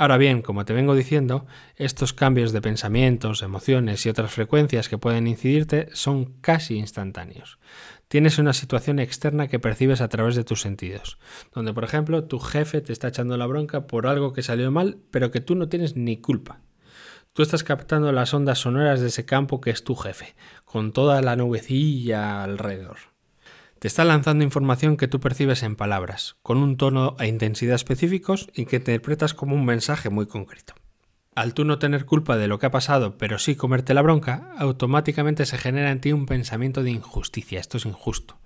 [0.00, 4.96] Ahora bien, como te vengo diciendo, estos cambios de pensamientos, emociones y otras frecuencias que
[4.96, 7.58] pueden incidirte son casi instantáneos.
[8.06, 11.18] Tienes una situación externa que percibes a través de tus sentidos,
[11.52, 14.98] donde por ejemplo tu jefe te está echando la bronca por algo que salió mal,
[15.10, 16.60] pero que tú no tienes ni culpa.
[17.32, 21.20] Tú estás captando las ondas sonoras de ese campo que es tu jefe, con toda
[21.22, 22.98] la nubecilla alrededor.
[23.78, 28.48] Te está lanzando información que tú percibes en palabras, con un tono e intensidad específicos
[28.52, 30.74] y que interpretas como un mensaje muy concreto.
[31.36, 34.52] Al tú no tener culpa de lo que ha pasado, pero sí comerte la bronca,
[34.58, 38.40] automáticamente se genera en ti un pensamiento de injusticia, esto es injusto,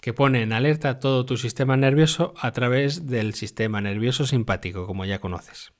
[0.00, 5.04] que pone en alerta todo tu sistema nervioso a través del sistema nervioso simpático, como
[5.04, 5.72] ya conoces.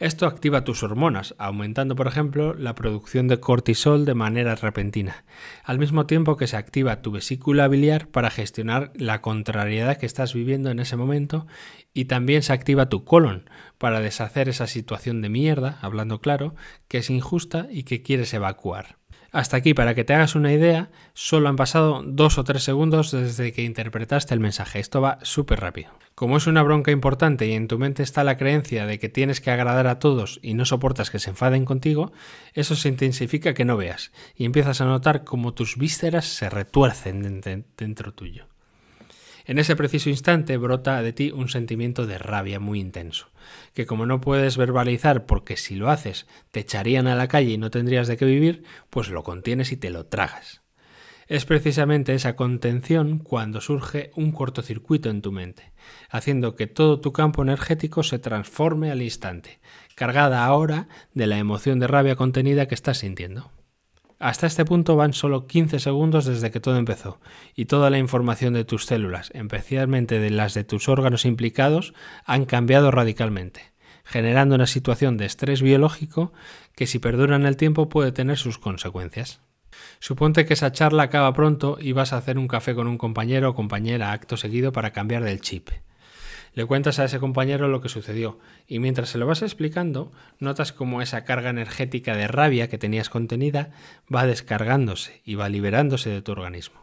[0.00, 5.26] Esto activa tus hormonas, aumentando, por ejemplo, la producción de cortisol de manera repentina,
[5.62, 10.32] al mismo tiempo que se activa tu vesícula biliar para gestionar la contrariedad que estás
[10.32, 11.46] viviendo en ese momento
[11.92, 16.54] y también se activa tu colon para deshacer esa situación de mierda, hablando claro,
[16.88, 18.99] que es injusta y que quieres evacuar.
[19.32, 23.12] Hasta aquí, para que te hagas una idea, solo han pasado dos o tres segundos
[23.12, 24.80] desde que interpretaste el mensaje.
[24.80, 25.90] Esto va súper rápido.
[26.16, 29.40] Como es una bronca importante y en tu mente está la creencia de que tienes
[29.40, 32.12] que agradar a todos y no soportas que se enfaden contigo,
[32.52, 37.40] eso se intensifica que no veas y empiezas a notar como tus vísceras se retuercen
[37.76, 38.49] dentro tuyo.
[39.46, 43.28] En ese preciso instante brota de ti un sentimiento de rabia muy intenso,
[43.74, 47.58] que como no puedes verbalizar porque si lo haces te echarían a la calle y
[47.58, 50.62] no tendrías de qué vivir, pues lo contienes y te lo tragas.
[51.30, 55.72] Es precisamente esa contención cuando surge un cortocircuito en tu mente,
[56.10, 59.60] haciendo que todo tu campo energético se transforme al instante,
[59.94, 63.52] cargada ahora de la emoción de rabia contenida que estás sintiendo.
[64.20, 67.18] Hasta este punto van solo 15 segundos desde que todo empezó,
[67.56, 71.94] y toda la información de tus células, especialmente de las de tus órganos implicados,
[72.26, 73.72] han cambiado radicalmente,
[74.04, 76.34] generando una situación de estrés biológico
[76.76, 79.40] que si perdura en el tiempo puede tener sus consecuencias.
[80.00, 83.48] Suponte que esa charla acaba pronto y vas a hacer un café con un compañero
[83.48, 85.70] o compañera acto seguido para cambiar del chip.
[86.52, 90.72] Le cuentas a ese compañero lo que sucedió y mientras se lo vas explicando, notas
[90.72, 93.70] cómo esa carga energética de rabia que tenías contenida
[94.12, 96.80] va descargándose y va liberándose de tu organismo.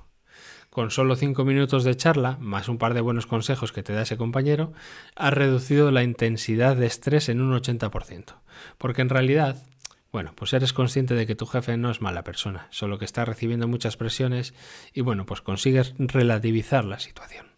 [0.69, 4.03] Con solo cinco minutos de charla, más un par de buenos consejos que te da
[4.03, 4.73] ese compañero,
[5.15, 8.36] has reducido la intensidad de estrés en un 80%.
[8.77, 9.63] Porque en realidad,
[10.12, 13.25] bueno, pues eres consciente de que tu jefe no es mala persona, solo que está
[13.25, 14.53] recibiendo muchas presiones
[14.93, 17.56] y bueno, pues consigues relativizar la situación.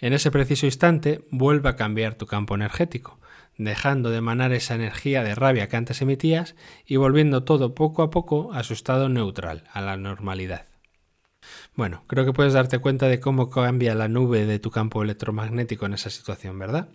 [0.00, 3.18] En ese preciso instante vuelve a cambiar tu campo energético,
[3.56, 6.54] dejando de emanar esa energía de rabia que antes emitías
[6.86, 10.66] y volviendo todo poco a poco a su estado neutral, a la normalidad.
[11.74, 15.86] Bueno, creo que puedes darte cuenta de cómo cambia la nube de tu campo electromagnético
[15.86, 16.88] en esa situación, ¿verdad?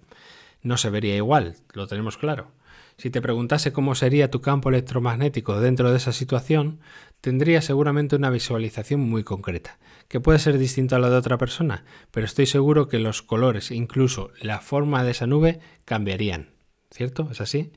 [0.62, 2.52] No se vería igual, lo tenemos claro.
[2.98, 6.80] Si te preguntase cómo sería tu campo electromagnético dentro de esa situación,
[7.20, 11.86] tendría seguramente una visualización muy concreta, que puede ser distinta a la de otra persona,
[12.12, 16.52] pero estoy seguro que los colores incluso la forma de esa nube cambiarían.
[16.92, 17.28] ¿Cierto?
[17.32, 17.72] ¿Es así?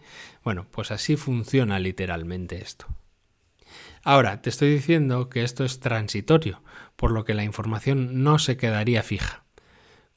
[0.45, 2.87] Bueno, pues así funciona literalmente esto.
[4.03, 6.63] Ahora, te estoy diciendo que esto es transitorio,
[6.97, 9.47] por lo que la información no se quedaría fija.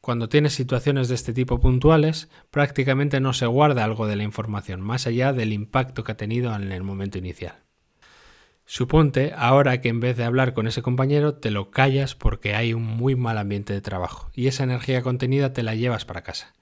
[0.01, 4.81] Cuando tienes situaciones de este tipo puntuales, prácticamente no se guarda algo de la información,
[4.81, 7.63] más allá del impacto que ha tenido en el momento inicial.
[8.71, 12.75] Suponte ahora que en vez de hablar con ese compañero te lo callas porque hay
[12.75, 16.53] un muy mal ambiente de trabajo y esa energía contenida te la llevas para casa.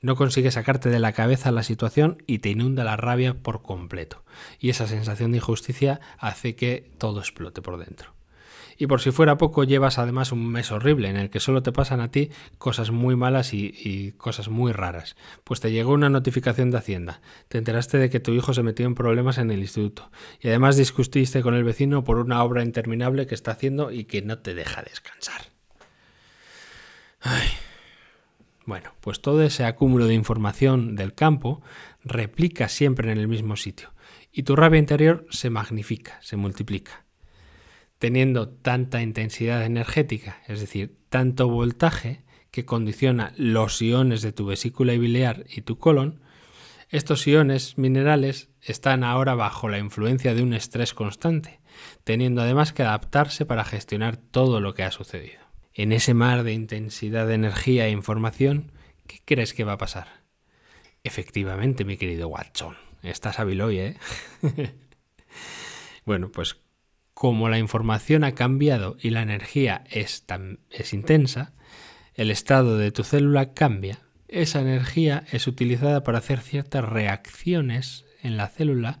[0.00, 4.22] No consigues sacarte de la cabeza la situación y te inunda la rabia por completo.
[4.60, 8.15] Y esa sensación de injusticia hace que todo explote por dentro.
[8.78, 11.72] Y por si fuera poco, llevas además un mes horrible en el que solo te
[11.72, 15.16] pasan a ti cosas muy malas y, cosas muy raras.
[15.44, 18.86] Pues te llegó una notificación de Hacienda, te enteraste de que tu hijo se metió
[18.86, 20.10] en problemas en el instituto
[20.40, 24.22] y además discutiste con el vecino por una obra interminable que está haciendo y que
[24.22, 25.40] no te deja descansar.
[27.20, 27.48] Ay.
[28.66, 31.62] Bueno, pues todo ese acúmulo de información del campo
[32.04, 33.92] replica siempre en el mismo sitio
[34.32, 37.05] y tu rabia interior se magnifica, se multiplica
[37.98, 44.92] teniendo tanta intensidad energética, es decir, tanto voltaje que condiciona los iones de tu vesícula
[44.94, 46.20] biliar y tu colon,
[46.88, 51.60] estos iones minerales están ahora bajo la influencia de un estrés constante,
[52.04, 55.40] teniendo además que adaptarse para gestionar todo lo que ha sucedido.
[55.74, 58.72] En ese mar de intensidad de energía e información,
[59.06, 60.24] ¿qué crees que va a pasar?
[61.04, 63.96] Efectivamente, mi querido Watson, estás hábil hoy, ¿eh?
[66.06, 66.56] bueno, pues
[67.16, 70.58] como la información ha cambiado y la energía es, tan,
[70.92, 71.54] intensa,
[72.12, 74.00] el estado de tu célula cambia.
[74.28, 79.00] Esa energía es utilizada para hacer ciertas reacciones en la célula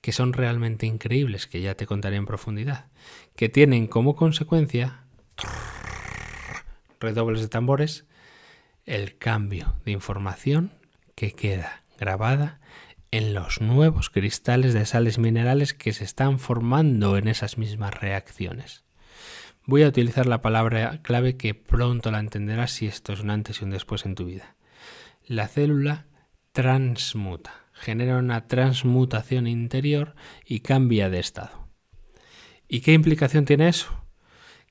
[0.00, 2.86] que son realmente increíbles, que ya te contaré en profundidad,
[3.34, 5.02] que tienen como consecuencia
[7.00, 8.04] redobles de tambores
[8.86, 10.70] el cambio de información
[11.16, 12.60] que queda grabada
[13.10, 18.84] en los nuevos cristales de sales minerales que se están formando en esas mismas reacciones.
[19.64, 23.60] Voy a utilizar la palabra clave que pronto la entenderás si esto es un antes
[23.60, 24.56] y un después en tu vida.
[25.26, 26.06] La célula
[26.52, 31.68] transmuta, genera una transmutación interior y cambia de estado.
[32.66, 34.04] ¿Y qué implicación tiene eso?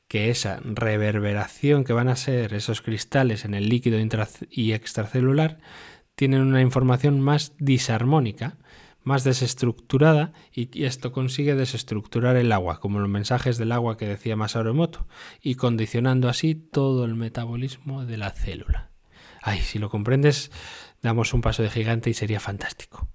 [0.08, 4.00] Que esa reverberación que van a ser esos cristales en el líquido
[4.50, 5.60] y extracelular
[6.18, 8.58] tienen una información más disarmónica,
[9.04, 14.36] más desestructurada y esto consigue desestructurar el agua, como los mensajes del agua que decía
[14.36, 15.08] Masaru Emoto,
[15.44, 18.90] y condicionando así todo el metabolismo de la célula.
[19.44, 20.52] Ay, si lo comprendes,
[21.04, 23.08] damos un paso de gigante y sería fantástico.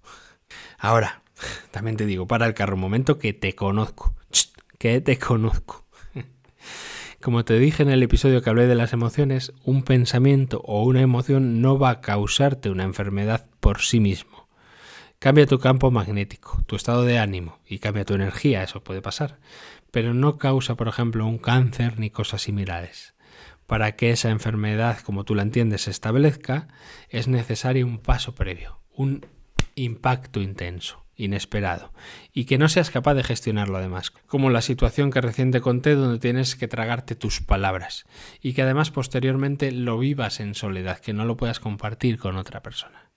[0.78, 1.22] Ahora,
[1.72, 4.14] también te digo, para el carro un momento que te conozco,
[4.78, 5.81] que te conozco.
[7.22, 11.02] Como te dije en el episodio que hablé de las emociones, un pensamiento o una
[11.02, 14.48] emoción no va a causarte una enfermedad por sí mismo.
[15.20, 19.38] Cambia tu campo magnético, tu estado de ánimo y cambia tu energía, eso puede pasar,
[19.92, 23.14] pero no causa, por ejemplo, un cáncer ni cosas similares.
[23.68, 26.66] Para que esa enfermedad, como tú la entiendes, se establezca,
[27.08, 29.24] es necesario un paso previo, un
[29.76, 31.92] impacto intenso inesperado
[32.32, 35.94] y que no seas capaz de gestionarlo además, como la situación que recién te conté
[35.94, 38.04] donde tienes que tragarte tus palabras
[38.40, 42.62] y que además posteriormente lo vivas en soledad, que no lo puedas compartir con otra
[42.62, 43.10] persona.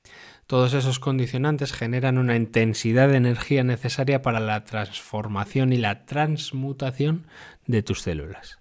[0.48, 7.26] Todos esos condicionantes generan una intensidad de energía necesaria para la transformación y la transmutación
[7.66, 8.60] de tus células.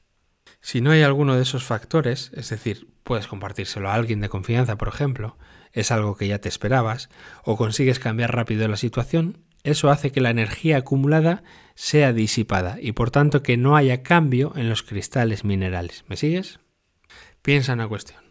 [0.62, 4.78] Si no hay alguno de esos factores, es decir, puedes compartírselo a alguien de confianza,
[4.78, 5.37] por ejemplo,
[5.74, 7.10] es algo que ya te esperabas,
[7.44, 11.42] o consigues cambiar rápido la situación, eso hace que la energía acumulada
[11.74, 16.04] sea disipada y por tanto que no haya cambio en los cristales minerales.
[16.06, 16.60] ¿Me sigues?
[17.42, 18.22] Piensa en una cuestión.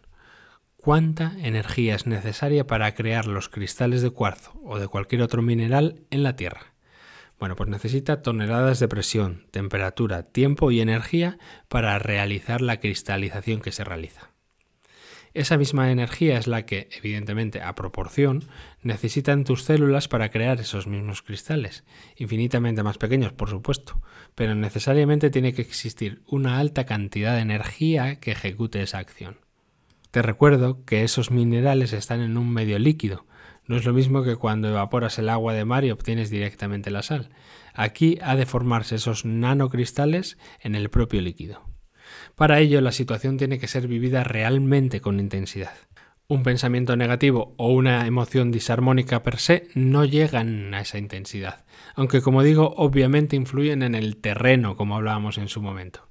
[0.76, 6.02] ¿Cuánta energía es necesaria para crear los cristales de cuarzo o de cualquier otro mineral
[6.10, 6.74] en la Tierra?
[7.38, 13.72] Bueno, pues necesita toneladas de presión, temperatura, tiempo y energía para realizar la cristalización que
[13.72, 14.33] se realiza.
[15.34, 18.44] Esa misma energía es la que, evidentemente, a proporción,
[18.82, 21.82] necesitan tus células para crear esos mismos cristales,
[22.16, 24.00] infinitamente más pequeños, por supuesto,
[24.36, 29.38] pero necesariamente tiene que existir una alta cantidad de energía que ejecute esa acción.
[30.12, 33.26] Te recuerdo que esos minerales están en un medio líquido,
[33.66, 37.02] no es lo mismo que cuando evaporas el agua de mar y obtienes directamente la
[37.02, 37.30] sal.
[37.72, 41.73] Aquí ha de formarse esos nanocristales en el propio líquido.
[42.34, 45.74] Para ello, la situación tiene que ser vivida realmente con intensidad.
[46.26, 52.22] Un pensamiento negativo o una emoción disarmónica per se no llegan a esa intensidad, aunque
[52.22, 56.08] como digo, obviamente influyen en el terreno, como hablábamos en su momento.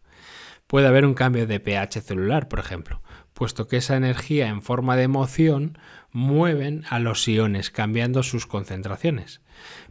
[0.67, 3.01] Puede haber un cambio de pH celular, por ejemplo,
[3.33, 5.77] puesto que esa energía en forma de emoción
[6.11, 9.41] mueven a los iones, cambiando sus concentraciones.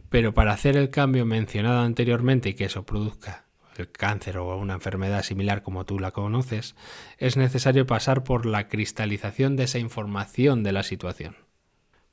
[0.09, 3.45] Pero para hacer el cambio mencionado anteriormente y que eso produzca
[3.77, 6.75] el cáncer o una enfermedad similar como tú la conoces,
[7.17, 11.35] es necesario pasar por la cristalización de esa información de la situación.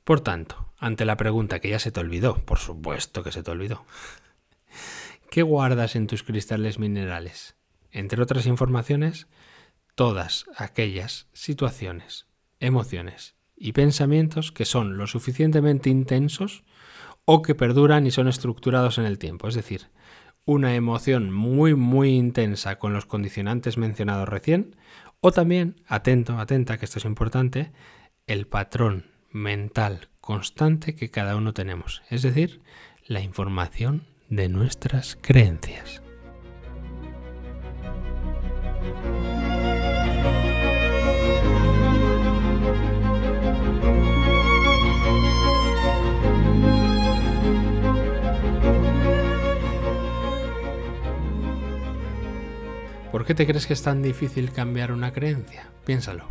[0.03, 3.51] Por tanto, ante la pregunta que ya se te olvidó, por supuesto que se te
[3.51, 3.85] olvidó,
[5.29, 7.55] ¿qué guardas en tus cristales minerales?
[7.91, 9.27] Entre otras informaciones,
[9.95, 12.25] todas aquellas situaciones,
[12.59, 16.63] emociones y pensamientos que son lo suficientemente intensos
[17.25, 19.89] o que perduran y son estructurados en el tiempo, es decir,
[20.45, 24.75] una emoción muy muy intensa con los condicionantes mencionados recién,
[25.19, 27.71] o también, atento, atenta, que esto es importante,
[28.27, 32.61] el patrón mental constante que cada uno tenemos, es decir,
[33.05, 36.01] la información de nuestras creencias.
[53.31, 55.71] Qué te crees que es tan difícil cambiar una creencia?
[55.85, 56.27] Piénsalo.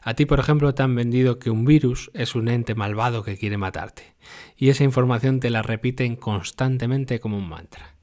[0.00, 3.36] A ti, por ejemplo, te han vendido que un virus es un ente malvado que
[3.36, 4.14] quiere matarte,
[4.56, 7.96] y esa información te la repiten constantemente como un mantra.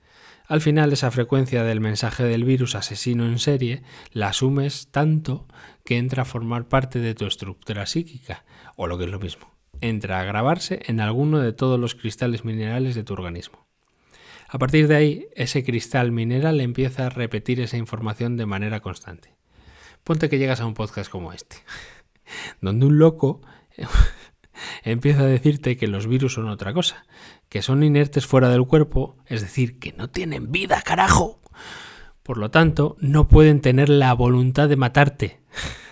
[0.45, 5.47] Al final, esa frecuencia del mensaje del virus asesino en serie la asumes tanto
[5.85, 8.43] que entra a formar parte de tu estructura psíquica,
[8.75, 12.43] o lo que es lo mismo, entra a grabarse en alguno de todos los cristales
[12.43, 13.63] minerales de tu organismo.
[14.53, 19.33] A partir de ahí, ese cristal mineral empieza a repetir esa información de manera constante.
[20.03, 21.55] Ponte que llegas a un podcast como este,
[22.61, 23.41] donde un loco
[24.83, 27.07] empieza a decirte que los virus son otra cosa,
[27.49, 31.41] que son inertes fuera del cuerpo, es decir, que no tienen vida, carajo.
[32.21, 35.39] Por lo tanto, no pueden tener la voluntad de matarte.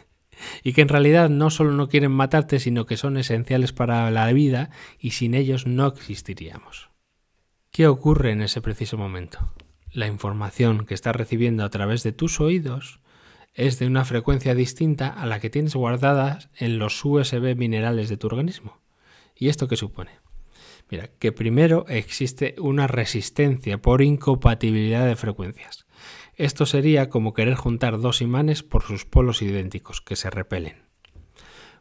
[0.63, 4.31] y que en realidad no solo no quieren matarte, sino que son esenciales para la
[4.31, 6.90] vida y sin ellos no existiríamos.
[7.71, 9.53] ¿Qué ocurre en ese preciso momento?
[9.93, 12.99] La información que estás recibiendo a través de tus oídos
[13.53, 18.17] es de una frecuencia distinta a la que tienes guardadas en los USB minerales de
[18.17, 18.81] tu organismo.
[19.37, 20.11] ¿Y esto qué supone?
[20.89, 25.85] Mira, que primero existe una resistencia por incompatibilidad de frecuencias.
[26.35, 30.89] Esto sería como querer juntar dos imanes por sus polos idénticos, que se repelen.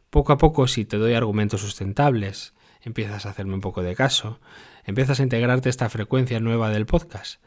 [0.09, 4.39] Poco a poco, si te doy argumentos sustentables, empiezas a hacerme un poco de caso,
[4.85, 7.41] empiezas a integrarte esta frecuencia nueva del podcast,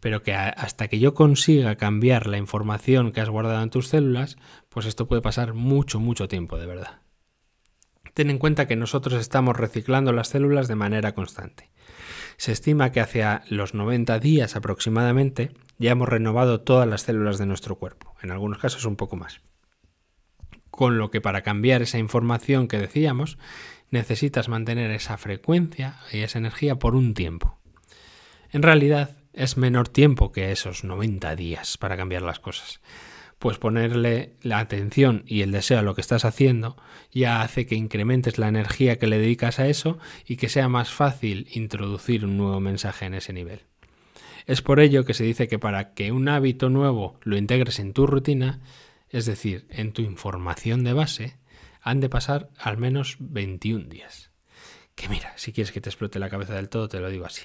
[0.00, 4.36] pero que hasta que yo consiga cambiar la información que has guardado en tus células,
[4.68, 7.00] pues esto puede pasar mucho, mucho tiempo, de verdad.
[8.14, 11.70] Ten en cuenta que nosotros estamos reciclando las células de manera constante.
[12.36, 17.46] Se estima que hacia los 90 días aproximadamente ya hemos renovado todas las células de
[17.46, 19.40] nuestro cuerpo, en algunos casos un poco más.
[20.70, 23.38] Con lo que para cambiar esa información que decíamos,
[23.90, 27.58] necesitas mantener esa frecuencia y esa energía por un tiempo.
[28.50, 32.80] En realidad, es menor tiempo que esos 90 días para cambiar las cosas.
[33.38, 36.76] Pues ponerle la atención y el deseo a lo que estás haciendo
[37.12, 40.90] ya hace que incrementes la energía que le dedicas a eso y que sea más
[40.90, 43.60] fácil introducir un nuevo mensaje en ese nivel.
[44.46, 47.92] Es por ello que se dice que para que un hábito nuevo lo integres en
[47.92, 48.60] tu rutina,
[49.10, 51.36] es decir, en tu información de base,
[51.88, 54.30] han de pasar al menos 21 días.
[54.94, 57.42] Que mira, si quieres que te explote la cabeza del todo, te lo digo así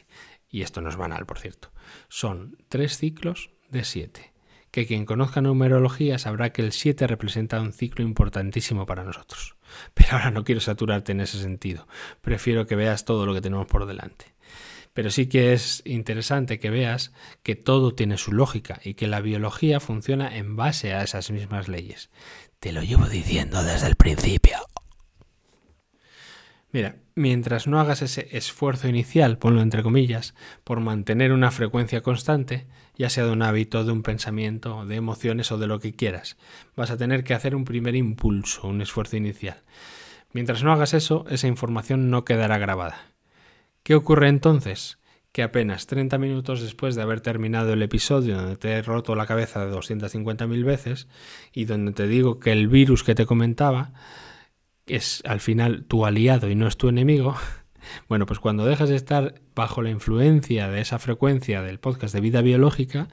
[0.53, 1.71] y esto no es banal, por cierto,
[2.09, 4.33] son tres ciclos de siete,
[4.69, 9.55] que quien conozca numerología sabrá que el 7 representa un ciclo importantísimo para nosotros.
[9.95, 11.87] Pero ahora no quiero saturarte en ese sentido,
[12.21, 14.35] prefiero que veas todo lo que tenemos por delante.
[14.93, 19.21] Pero sí que es interesante que veas que todo tiene su lógica y que la
[19.21, 22.11] biología funciona en base a esas mismas leyes.
[22.63, 24.55] Te lo llevo diciendo desde el principio.
[26.71, 30.33] Mira, mientras no hagas ese esfuerzo inicial, ponlo entre comillas,
[30.63, 35.51] por mantener una frecuencia constante, ya sea de un hábito, de un pensamiento, de emociones
[35.51, 36.37] o de lo que quieras,
[36.77, 39.57] vas a tener que hacer un primer impulso, un esfuerzo inicial.
[40.31, 42.95] Mientras no hagas eso, esa información no quedará grabada.
[43.83, 44.99] ¿Qué ocurre entonces?
[45.33, 49.25] Que apenas 30 minutos después de haber terminado el episodio donde te he roto la
[49.25, 51.07] cabeza de 250.000 veces
[51.51, 53.91] y donde te digo que el virus que te comentaba
[54.85, 57.35] es al final tu aliado y no es tu enemigo,
[58.07, 62.21] bueno, pues cuando dejas de estar bajo la influencia de esa frecuencia del podcast de
[62.21, 63.07] vida biológica,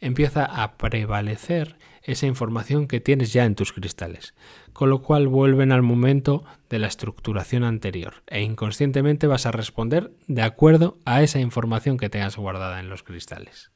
[0.00, 4.34] empieza a prevalecer esa información que tienes ya en tus cristales,
[4.72, 10.12] con lo cual vuelven al momento de la estructuración anterior e inconscientemente vas a responder
[10.28, 13.70] de acuerdo a esa información que tengas guardada en los cristales.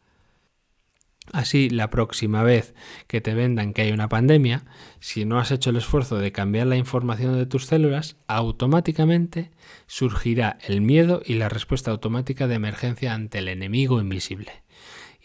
[1.32, 2.74] Así, la próxima vez
[3.06, 4.64] que te vendan que hay una pandemia,
[5.00, 9.50] si no has hecho el esfuerzo de cambiar la información de tus células, automáticamente
[9.86, 14.62] surgirá el miedo y la respuesta automática de emergencia ante el enemigo invisible.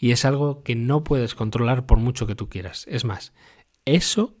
[0.04, 2.84] Y es algo que no puedes controlar por mucho que tú quieras.
[2.90, 3.32] Es más,
[3.86, 4.36] eso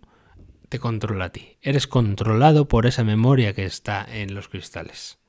[0.68, 1.56] te controla a ti.
[1.62, 5.20] Eres controlado por esa memoria que está en los cristales.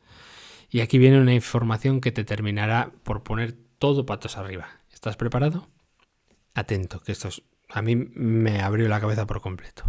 [0.69, 4.81] Y aquí viene una información que te terminará por poner todo patos arriba.
[4.91, 5.69] ¿Estás preparado?
[6.53, 7.29] atento, que esto
[7.69, 9.86] a mí me abrió la cabeza por completo.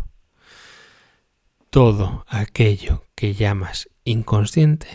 [1.71, 4.87] Todo aquello que llamas inconsciente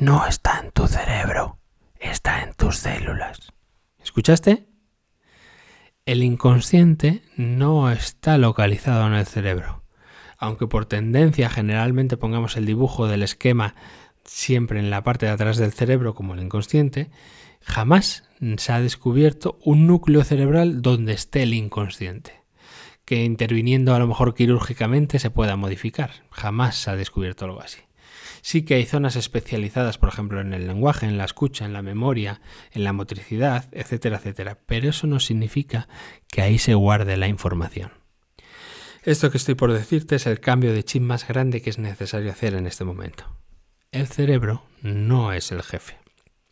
[0.00, 1.58] no está en tu cerebro,
[2.00, 3.52] está en tus células.
[4.02, 4.67] ¿Escuchaste?
[6.08, 9.82] El inconsciente no está localizado en el cerebro.
[10.38, 13.74] Aunque por tendencia generalmente pongamos el dibujo del esquema
[14.24, 17.10] siempre en la parte de atrás del cerebro como el inconsciente,
[17.60, 22.40] jamás se ha descubierto un núcleo cerebral donde esté el inconsciente,
[23.04, 26.10] que interviniendo a lo mejor quirúrgicamente se pueda modificar.
[26.30, 27.80] Jamás se ha descubierto algo así.
[28.48, 31.82] Sí que hay zonas especializadas, por ejemplo, en el lenguaje, en la escucha, en la
[31.82, 32.40] memoria,
[32.72, 35.86] en la motricidad, etcétera, etcétera, pero eso no significa
[36.28, 37.92] que ahí se guarde la información.
[39.02, 42.30] Esto que estoy por decirte es el cambio de chip más grande que es necesario
[42.30, 43.26] hacer en este momento.
[43.92, 45.98] El cerebro no es el jefe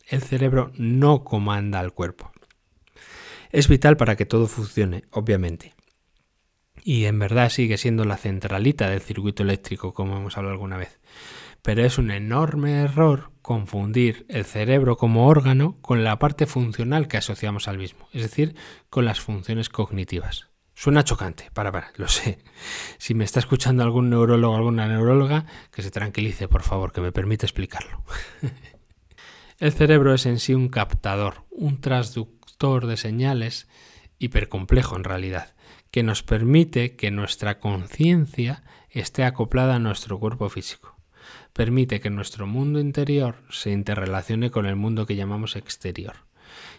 [0.06, 2.30] el cerebro no comanda al cuerpo.
[3.50, 5.74] Es vital para que todo funcione, obviamente.
[6.84, 11.00] y en verdad sigue siendo la centralita del circuito eléctrico, como hemos hablado alguna vez.
[11.66, 17.16] Pero es un enorme error confundir el cerebro como órgano con la parte funcional que
[17.16, 18.54] asociamos al mismo, es decir,
[18.88, 20.46] con las funciones cognitivas.
[20.76, 22.38] Suena chocante, para, para, lo sé.
[22.98, 27.00] Si me está escuchando algún neurólogo o alguna neuróloga, que se tranquilice, por favor, que
[27.00, 28.04] me permite explicarlo.
[29.58, 33.66] el cerebro es en sí un captador, un transductor de señales
[34.20, 35.56] hipercomplejo en realidad,
[35.90, 40.95] que nos permite que nuestra conciencia esté acoplada a nuestro cuerpo físico.
[41.56, 46.16] Permite que nuestro mundo interior se interrelacione con el mundo que llamamos exterior.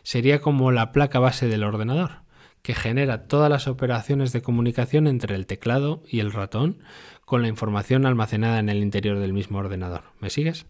[0.03, 2.27] Sería como la placa base del ordenador
[2.61, 6.83] que genera todas las operaciones de comunicación entre el teclado y el ratón
[7.25, 10.03] con la información almacenada en el interior del mismo ordenador.
[10.19, 10.67] ¿Me sigues?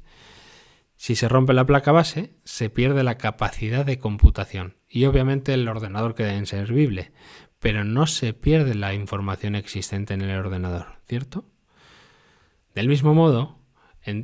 [0.96, 5.68] Si se rompe la placa base, se pierde la capacidad de computación y obviamente el
[5.68, 7.12] ordenador queda inservible,
[7.60, 11.46] pero no se pierde la información existente en el ordenador, ¿cierto?
[12.74, 13.57] Del mismo modo,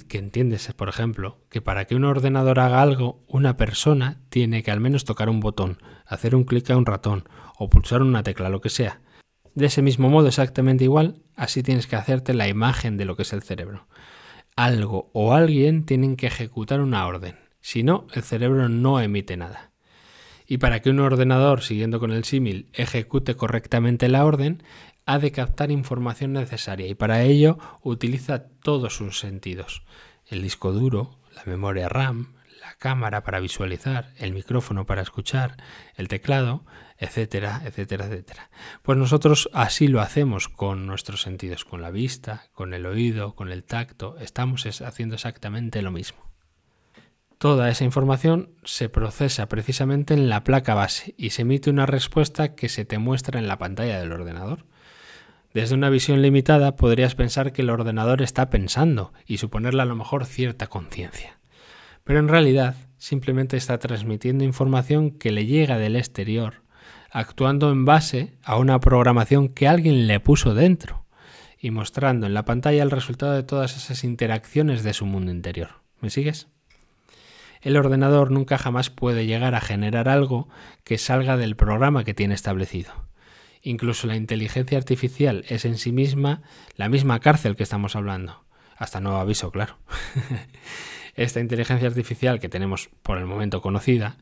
[0.08, 4.72] que entiendes, por ejemplo, que para que un ordenador haga algo, una persona tiene que
[4.72, 7.28] al menos tocar un botón, hacer un clic a un ratón
[7.58, 9.02] o pulsar una tecla, lo que sea.
[9.56, 13.24] De ese mismo modo, exactamente igual, así tienes que hacerte la imagen de lo que
[13.24, 13.88] es el cerebro.
[14.56, 19.73] Algo o alguien tienen que ejecutar una orden, si no, el cerebro no emite nada.
[20.48, 24.64] Y para que un ordenador, siguiendo con el símil, ejecute correctamente la orden,
[25.06, 29.84] ha de captar información necesaria y para ello utiliza todos sus sentidos.
[30.28, 35.58] El disco duro, la memoria RAM, la cámara para visualizar, el micrófono para escuchar,
[35.96, 36.66] el teclado,
[36.98, 38.50] etcétera, etcétera, etcétera.
[38.82, 43.52] Pues nosotros así lo hacemos con nuestros sentidos, con la vista, con el oído, con
[43.52, 46.33] el tacto, estamos haciendo exactamente lo mismo.
[47.44, 52.56] Toda esa información se procesa precisamente en la placa base y se emite una respuesta
[52.56, 54.66] que se te muestra en la pantalla del ordenador.
[55.54, 59.98] Desde una visión limitada podrías pensar que el ordenador está pensando y suponerle a lo
[59.98, 61.38] mejor cierta conciencia.
[62.06, 66.62] Pero en realidad simplemente está transmitiendo información que le llega del exterior,
[67.12, 71.04] actuando en base a una programación que alguien le puso dentro
[71.60, 75.82] y mostrando en la pantalla el resultado de todas esas interacciones de su mundo interior.
[76.00, 76.53] ¿Me sigues?
[77.64, 80.50] El ordenador nunca jamás puede llegar a generar algo
[80.84, 82.94] que salga del programa que tiene establecido.
[83.62, 86.42] Incluso la inteligencia artificial es en sí misma
[86.76, 88.44] la misma cárcel que estamos hablando.
[88.78, 89.78] Hasta nuevo aviso, claro.
[91.16, 94.18] Esta inteligencia artificial que tenemos por el momento conocida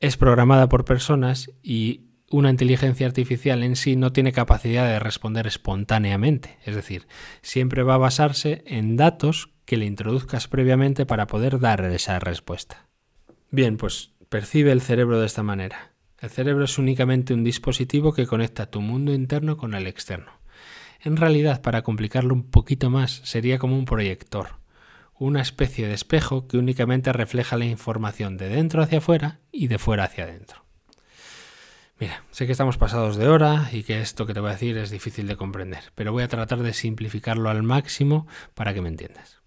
[0.00, 5.46] es programada por personas y una inteligencia artificial en sí no tiene capacidad de responder
[5.46, 6.58] espontáneamente.
[6.64, 7.06] Es decir,
[7.42, 12.88] siempre va a basarse en datos que le introduzcas previamente para poder dar esa respuesta.
[13.50, 15.92] Bien, pues percibe el cerebro de esta manera.
[16.18, 20.32] El cerebro es únicamente un dispositivo que conecta tu mundo interno con el externo.
[21.00, 24.52] En realidad, para complicarlo un poquito más, sería como un proyector,
[25.18, 29.76] una especie de espejo que únicamente refleja la información de dentro hacia afuera y de
[29.76, 30.64] fuera hacia adentro.
[32.00, 34.78] Mira, sé que estamos pasados de hora y que esto que te voy a decir
[34.78, 38.88] es difícil de comprender, pero voy a tratar de simplificarlo al máximo para que me
[38.88, 39.38] entiendas.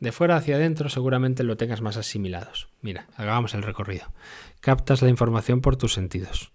[0.00, 2.68] De fuera hacia adentro seguramente lo tengas más asimilados.
[2.82, 4.12] Mira, hagamos el recorrido.
[4.60, 6.52] Captas la información por tus sentidos.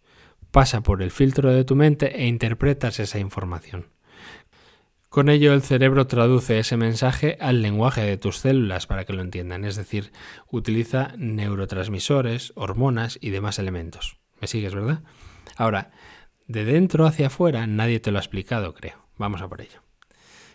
[0.51, 3.87] Pasa por el filtro de tu mente e interpretas esa información.
[5.09, 9.21] Con ello el cerebro traduce ese mensaje al lenguaje de tus células para que lo
[9.21, 10.11] entiendan, es decir,
[10.49, 14.17] utiliza neurotransmisores, hormonas y demás elementos.
[14.41, 15.03] ¿Me sigues, verdad?
[15.55, 15.91] Ahora,
[16.47, 19.05] de dentro hacia afuera nadie te lo ha explicado, creo.
[19.17, 19.82] Vamos a por ello.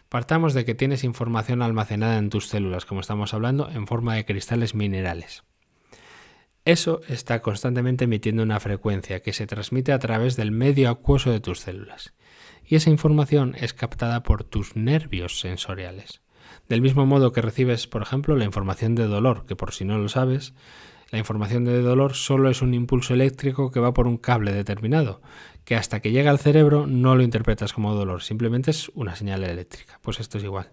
[0.09, 4.25] Partamos de que tienes información almacenada en tus células, como estamos hablando, en forma de
[4.25, 5.45] cristales minerales.
[6.65, 11.41] Eso está constantemente emitiendo una frecuencia que se transmite a través del medio acuoso de
[11.41, 12.15] tus células.
[12.65, 16.23] Y esa información es captada por tus nervios sensoriales.
[16.69, 19.99] Del mismo modo que recibes, por ejemplo, la información de dolor, que por si no
[19.99, 20.55] lo sabes,
[21.11, 25.23] la información de dolor solo es un impulso eléctrico que va por un cable determinado,
[25.69, 29.45] que hasta que llega al cerebro no lo interpretas como dolor, simplemente es una señal
[29.45, 29.99] eléctrica.
[30.01, 30.71] Pues esto es igual.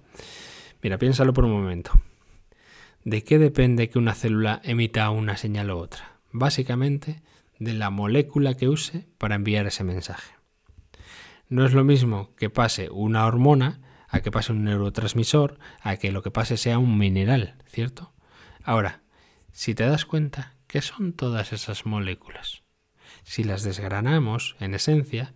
[0.82, 1.92] Mira, piénsalo por un momento.
[3.04, 6.22] ¿De qué depende que una célula emita una señal u otra?
[6.32, 7.22] Básicamente
[7.60, 10.32] de la molécula que use para enviar ese mensaje.
[11.50, 16.14] No es lo mismo que pase una hormona a que pase un neurotransmisor, a que
[16.14, 18.14] lo que pase sea un mineral, ¿cierto?
[18.64, 19.02] Ahora,
[19.52, 22.65] si te das cuenta, ¿qué son todas esas moléculas?
[23.26, 25.34] Si las desgranamos, en esencia,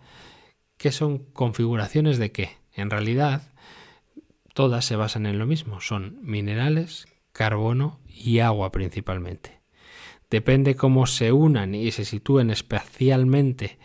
[0.76, 2.50] ¿qué son configuraciones de qué?
[2.72, 3.52] En realidad,
[4.54, 9.60] todas se basan en lo mismo, son minerales, carbono y agua principalmente.
[10.30, 13.78] Depende cómo se unan y se sitúen espacialmente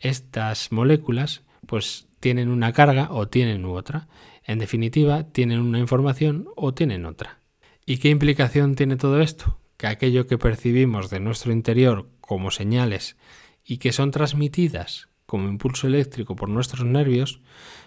[0.00, 4.08] estas moléculas, pues tienen una carga o tienen otra.
[4.44, 7.40] En definitiva, tienen una información o tienen otra.
[7.84, 9.60] ¿Y qué implicación tiene todo esto?
[9.76, 13.16] Que aquello que percibimos de nuestro interior como señales
[13.64, 17.40] y que son transmitidas como impulso eléctrico por nuestros nervios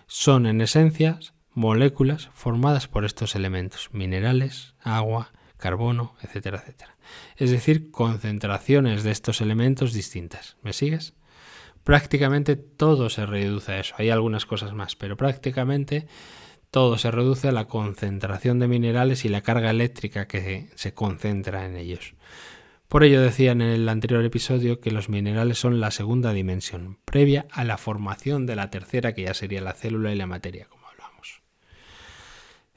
[0.08, 1.20] son en esencia
[1.54, 6.98] moléculas formadas por estos elementos, minerales, agua, carbono, etcétera, etcétera.
[7.36, 10.58] Es decir, concentraciones de estos elementos distintas.
[10.62, 11.14] ¿Me sigues?
[11.84, 13.96] Prácticamente todo se reduce a eso.
[13.98, 16.08] Hay algunas cosas más, pero prácticamente
[16.72, 21.66] todo se reduce a la concentración de minerales y la carga eléctrica que se concentra
[21.66, 22.14] en ellos.
[22.90, 27.46] Por ello decía en el anterior episodio que los minerales son la segunda dimensión, previa
[27.52, 30.88] a la formación de la tercera, que ya sería la célula y la materia, como
[30.88, 31.44] hablamos.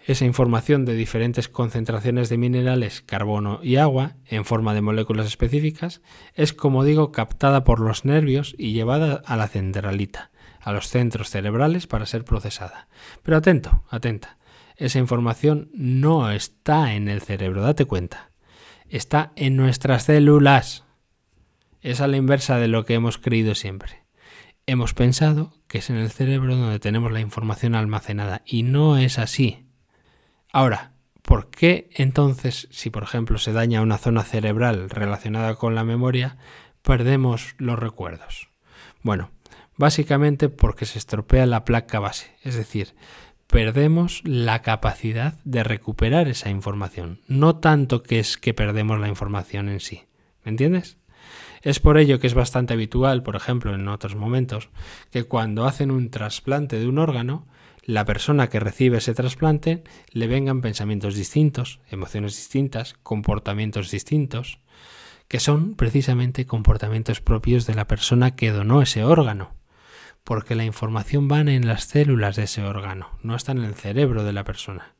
[0.04, 6.02] Esa información de diferentes concentraciones de minerales, carbono y agua, en forma de moléculas específicas,
[6.34, 11.30] es, como digo, captada por los nervios y llevada a la centralita, a los centros
[11.30, 12.86] cerebrales para ser procesada.
[13.22, 14.36] Pero atento, atenta,
[14.76, 18.31] esa información no está en el cerebro, date cuenta
[18.92, 20.84] está en nuestras células.
[21.80, 24.04] Es a la inversa de lo que hemos creído siempre.
[24.66, 29.18] Hemos pensado que es en el cerebro donde tenemos la información almacenada y no es
[29.18, 29.66] así.
[30.52, 35.84] Ahora, ¿por qué entonces, si por ejemplo se daña una zona cerebral relacionada con la
[35.84, 36.36] memoria,
[36.82, 38.50] perdemos los recuerdos?
[39.02, 39.30] Bueno,
[39.76, 42.94] básicamente porque se estropea la placa base, es decir,
[43.52, 47.20] perdemos la capacidad de recuperar esa información.
[47.28, 50.04] No tanto que es que perdemos la información en sí.
[50.42, 50.96] ¿Me entiendes?
[51.60, 54.70] Es por ello que es bastante habitual, por ejemplo, en otros momentos,
[55.10, 57.46] que cuando hacen un trasplante de un órgano,
[57.84, 64.60] la persona que recibe ese trasplante le vengan pensamientos distintos, emociones distintas, comportamientos distintos,
[65.28, 69.52] que son precisamente comportamientos propios de la persona que donó ese órgano
[70.24, 74.24] porque la información va en las células de ese órgano, no está en el cerebro
[74.24, 74.94] de la persona.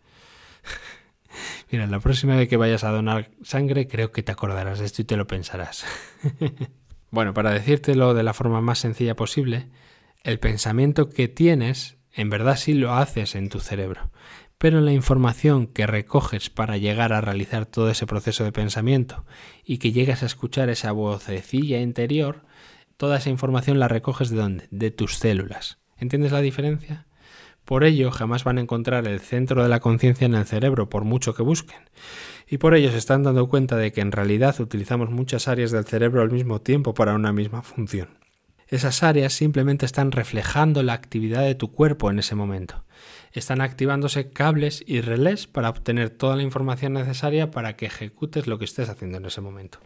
[1.70, 5.02] Mira, la próxima vez que vayas a donar sangre creo que te acordarás de esto
[5.02, 5.84] y te lo pensarás.
[7.10, 9.68] bueno, para decírtelo de la forma más sencilla posible,
[10.22, 14.10] el pensamiento que tienes en verdad sí lo haces en tu cerebro,
[14.58, 19.24] pero la información que recoges para llegar a realizar todo ese proceso de pensamiento
[19.64, 22.44] y que llegas a escuchar esa vocecilla interior,
[23.02, 24.68] toda esa información la recoges de dónde?
[24.70, 25.78] De tus células.
[25.98, 27.08] ¿Entiendes la diferencia?
[27.64, 31.02] Por ello, jamás van a encontrar el centro de la conciencia en el cerebro, por
[31.02, 31.80] mucho que busquen.
[32.48, 35.84] Y por ello se están dando cuenta de que en realidad utilizamos muchas áreas del
[35.84, 38.08] cerebro al mismo tiempo para una misma función.
[38.68, 42.84] Esas áreas simplemente están reflejando la actividad de tu cuerpo en ese momento.
[43.32, 48.60] Están activándose cables y relés para obtener toda la información necesaria para que ejecutes lo
[48.60, 49.80] que estés haciendo en ese momento.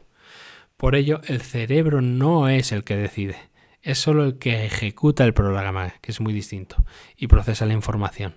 [0.76, 3.36] Por ello, el cerebro no es el que decide,
[3.82, 6.84] es solo el que ejecuta el programa, que es muy distinto,
[7.16, 8.34] y procesa la información.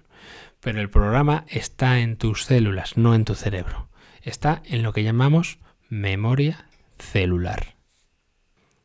[0.60, 3.90] Pero el programa está en tus células, no en tu cerebro.
[4.22, 5.60] Está en lo que llamamos
[5.90, 6.68] memoria
[6.98, 7.76] celular.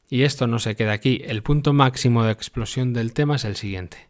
[0.09, 1.23] Y esto no se queda aquí.
[1.25, 4.09] El punto máximo de explosión del tema es el siguiente.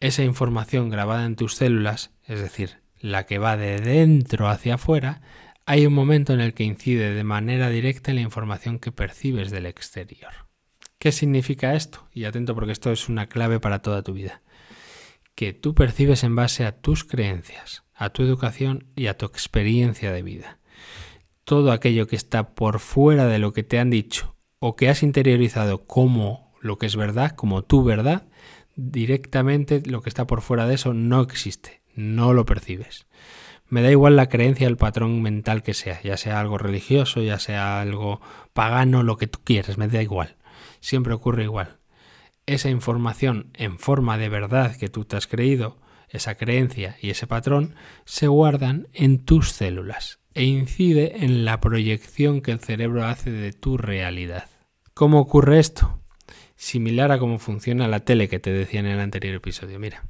[0.00, 5.20] Esa información grabada en tus células, es decir, la que va de dentro hacia afuera,
[5.66, 9.50] hay un momento en el que incide de manera directa en la información que percibes
[9.50, 10.30] del exterior.
[11.00, 12.08] ¿Qué significa esto?
[12.12, 14.42] Y atento porque esto es una clave para toda tu vida.
[15.34, 20.12] Que tú percibes en base a tus creencias, a tu educación y a tu experiencia
[20.12, 20.60] de vida.
[21.42, 25.02] Todo aquello que está por fuera de lo que te han dicho o que has
[25.02, 28.28] interiorizado como lo que es verdad, como tu verdad,
[28.76, 33.06] directamente lo que está por fuera de eso no existe, no lo percibes.
[33.68, 37.38] Me da igual la creencia, el patrón mental que sea, ya sea algo religioso, ya
[37.38, 38.20] sea algo
[38.52, 40.36] pagano, lo que tú quieras, me da igual.
[40.80, 41.78] Siempre ocurre igual.
[42.46, 47.26] Esa información en forma de verdad que tú te has creído, esa creencia y ese
[47.26, 53.30] patrón, se guardan en tus células e incide en la proyección que el cerebro hace
[53.32, 54.48] de tu realidad.
[54.94, 56.00] ¿Cómo ocurre esto?
[56.54, 59.78] Similar a cómo funciona la tele que te decía en el anterior episodio.
[59.78, 60.04] Mira,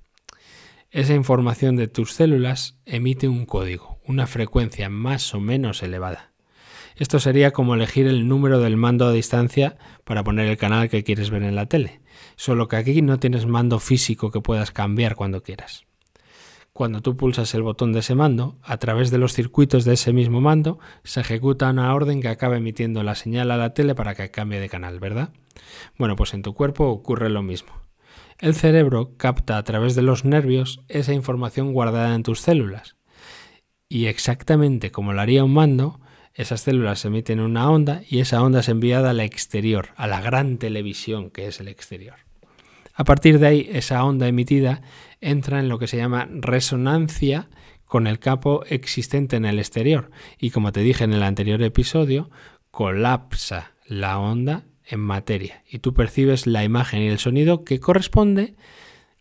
[0.91, 6.32] esa información de tus células emite un código, una frecuencia más o menos elevada.
[6.97, 11.05] Esto sería como elegir el número del mando a distancia para poner el canal que
[11.05, 12.01] quieres ver en la tele,
[12.37, 15.84] solo que aquí no tienes mando físico que puedas cambiar cuando quieras.
[16.72, 20.12] Cuando tú pulsas el botón de ese mando, a través de los circuitos de ese
[20.12, 24.14] mismo mando, se ejecuta una orden que acaba emitiendo la señal a la tele para
[24.14, 25.30] que cambie de canal, ¿verdad?
[25.99, 27.86] Bueno, pues en tu cuerpo ocurre lo mismo.
[28.39, 32.97] El cerebro capta a través de los nervios esa información guardada en tus células.
[33.89, 36.01] Y exactamente como lo haría un mando,
[36.34, 40.59] esas células emiten una onda y esa onda es enviada al exterior, a la gran
[40.59, 42.16] televisión que es el exterior.
[42.93, 44.82] A partir de ahí, esa onda emitida
[45.22, 47.49] entra en lo que se llama resonancia
[47.87, 52.30] con el campo existente en el exterior y como te dije en el anterior episodio,
[52.70, 58.55] colapsa la onda en materia y tú percibes la imagen y el sonido que corresponde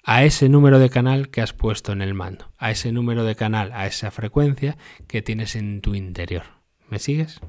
[0.03, 3.36] a ese número de canal que has puesto en el mando, a ese número de
[3.36, 6.43] canal, a esa frecuencia que tienes en tu interior.
[6.89, 7.41] ¿Me sigues?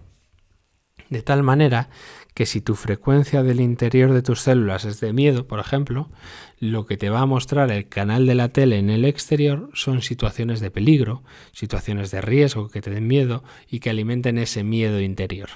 [1.10, 1.88] De tal manera
[2.34, 6.10] que si tu frecuencia del interior de tus células es de miedo, por ejemplo,
[6.58, 10.02] lo que te va a mostrar el canal de la tele en el exterior son
[10.02, 15.00] situaciones de peligro, situaciones de riesgo que te den miedo y que alimenten ese miedo
[15.00, 15.50] interior.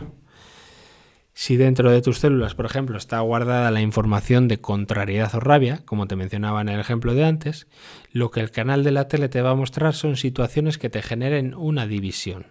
[1.42, 5.80] Si dentro de tus células, por ejemplo, está guardada la información de contrariedad o rabia,
[5.86, 7.66] como te mencionaba en el ejemplo de antes,
[8.12, 11.00] lo que el canal de la tele te va a mostrar son situaciones que te
[11.00, 12.48] generen una división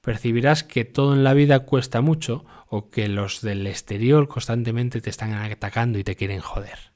[0.00, 5.10] percibirás que todo en la vida cuesta mucho o que los del exterior constantemente te
[5.10, 6.93] están atacando y te quieren joder.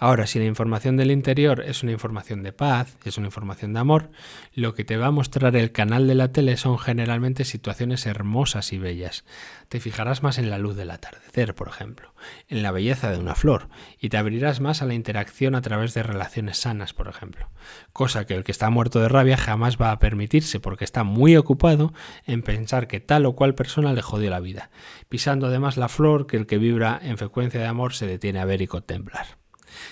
[0.00, 3.80] Ahora, si la información del interior es una información de paz, es una información de
[3.80, 4.10] amor,
[4.54, 8.72] lo que te va a mostrar el canal de la tele son generalmente situaciones hermosas
[8.72, 9.24] y bellas.
[9.68, 12.14] Te fijarás más en la luz del atardecer, por ejemplo,
[12.46, 13.68] en la belleza de una flor,
[13.98, 17.50] y te abrirás más a la interacción a través de relaciones sanas, por ejemplo.
[17.92, 21.36] Cosa que el que está muerto de rabia jamás va a permitirse porque está muy
[21.36, 21.92] ocupado
[22.24, 24.70] en pensar que tal o cual persona le jodió la vida,
[25.08, 28.44] pisando además la flor que el que vibra en frecuencia de amor se detiene a
[28.44, 29.38] ver y contemplar.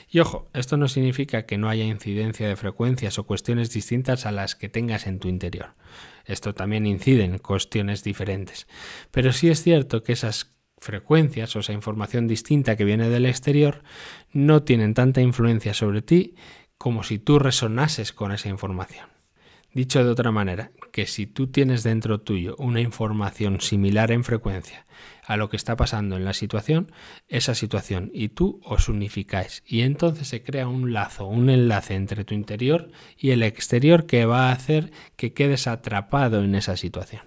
[0.08, 4.32] Y ojo, esto no significa que no haya incidencia de frecuencias o cuestiones distintas a
[4.32, 5.74] las que tengas en tu interior.
[6.24, 8.66] Esto también incide en cuestiones diferentes.
[9.10, 13.82] Pero sí es cierto que esas frecuencias o esa información distinta que viene del exterior
[14.32, 16.34] no tienen tanta influencia sobre ti
[16.78, 19.15] como si tú resonases con esa información.
[19.76, 24.86] Dicho de otra manera, que si tú tienes dentro tuyo una información similar en frecuencia
[25.26, 26.90] a lo que está pasando en la situación,
[27.28, 32.24] esa situación y tú os unificáis y entonces se crea un lazo, un enlace entre
[32.24, 37.24] tu interior y el exterior que va a hacer que quedes atrapado en esa situación.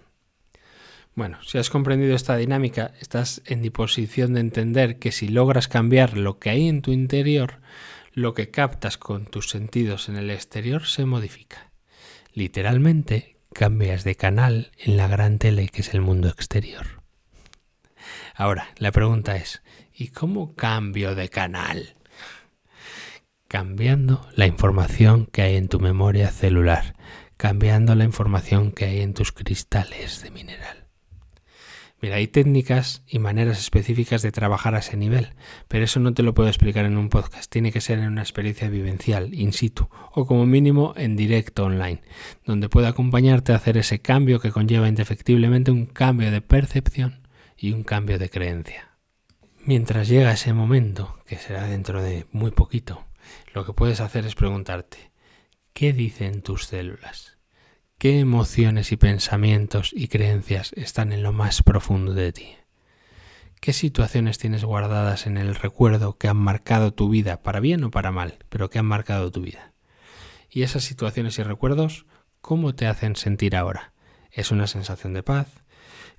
[1.14, 6.18] Bueno, si has comprendido esta dinámica, estás en disposición de entender que si logras cambiar
[6.18, 7.60] lo que hay en tu interior,
[8.12, 11.69] lo que captas con tus sentidos en el exterior se modifica.
[12.34, 17.04] Literalmente cambias de canal en la gran tele que es el mundo exterior.
[18.36, 19.62] Ahora, la pregunta es,
[19.94, 21.96] ¿y cómo cambio de canal?
[23.48, 26.96] Cambiando la información que hay en tu memoria celular,
[27.36, 30.79] cambiando la información que hay en tus cristales de mineral.
[32.02, 35.34] Mira, hay técnicas y maneras específicas de trabajar a ese nivel,
[35.68, 38.22] pero eso no te lo puedo explicar en un podcast, tiene que ser en una
[38.22, 42.02] experiencia vivencial, in situ, o como mínimo en directo online,
[42.46, 47.28] donde pueda acompañarte a hacer ese cambio que conlleva indefectiblemente un cambio de percepción
[47.58, 48.92] y un cambio de creencia.
[49.66, 53.06] Mientras llega ese momento, que será dentro de muy poquito,
[53.54, 55.12] lo que puedes hacer es preguntarte,
[55.74, 57.39] ¿qué dicen tus células?
[58.00, 62.56] ¿Qué emociones y pensamientos y creencias están en lo más profundo de ti?
[63.60, 67.92] ¿Qué situaciones tienes guardadas en el recuerdo que han marcado tu vida, para bien o
[67.92, 69.74] para mal, pero que han marcado tu vida?
[70.50, 72.06] Y esas situaciones y recuerdos,
[72.40, 73.92] ¿cómo te hacen sentir ahora?
[74.32, 75.50] ¿Es una sensación de paz?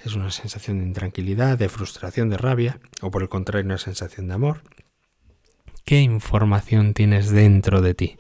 [0.05, 2.78] ¿Es una sensación de intranquilidad, de frustración, de rabia?
[3.01, 4.64] ¿O por el contrario, una sensación de amor?
[5.87, 8.18] ¿Qué información tienes dentro de ti?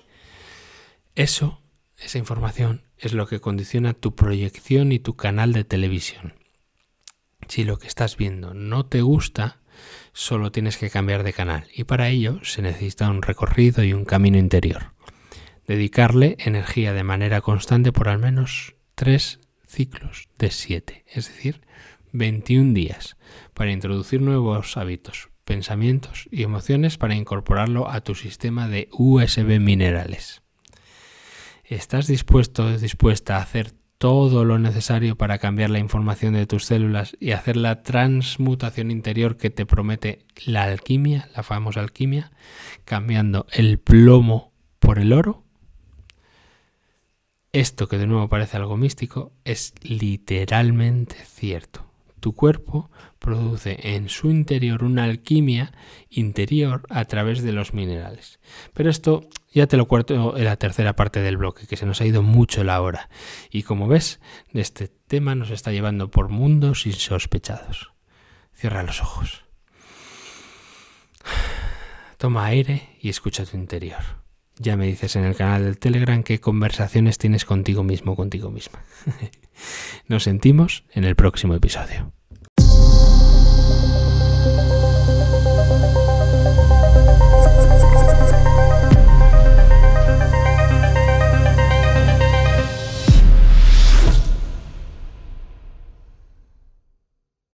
[1.14, 1.60] Eso,
[1.98, 6.34] esa información, es lo que condiciona tu proyección y tu canal de televisión.
[7.48, 9.60] Si lo que estás viendo no te gusta,
[10.12, 14.04] solo tienes que cambiar de canal y para ello se necesita un recorrido y un
[14.04, 14.92] camino interior.
[15.66, 21.62] Dedicarle energía de manera constante por al menos tres ciclos de siete, es decir,
[22.12, 23.16] 21 días,
[23.54, 30.42] para introducir nuevos hábitos, pensamientos y emociones para incorporarlo a tu sistema de USB minerales.
[31.70, 37.16] ¿Estás dispuesto dispuesta a hacer todo lo necesario para cambiar la información de tus células
[37.20, 42.32] y hacer la transmutación interior que te promete la alquimia, la famosa alquimia,
[42.84, 45.44] cambiando el plomo por el oro?
[47.52, 51.86] Esto que de nuevo parece algo místico es literalmente cierto.
[52.18, 52.90] Tu cuerpo
[53.20, 55.72] produce en su interior una alquimia
[56.08, 58.40] interior a través de los minerales.
[58.74, 62.00] Pero esto ya te lo cuento en la tercera parte del bloque, que se nos
[62.00, 63.08] ha ido mucho la hora.
[63.50, 64.20] Y como ves,
[64.52, 67.92] este tema nos está llevando por mundos insospechados.
[68.54, 69.44] Cierra los ojos.
[72.16, 74.20] Toma aire y escucha tu interior.
[74.58, 78.84] Ya me dices en el canal del Telegram qué conversaciones tienes contigo mismo, contigo misma.
[80.06, 82.12] Nos sentimos en el próximo episodio.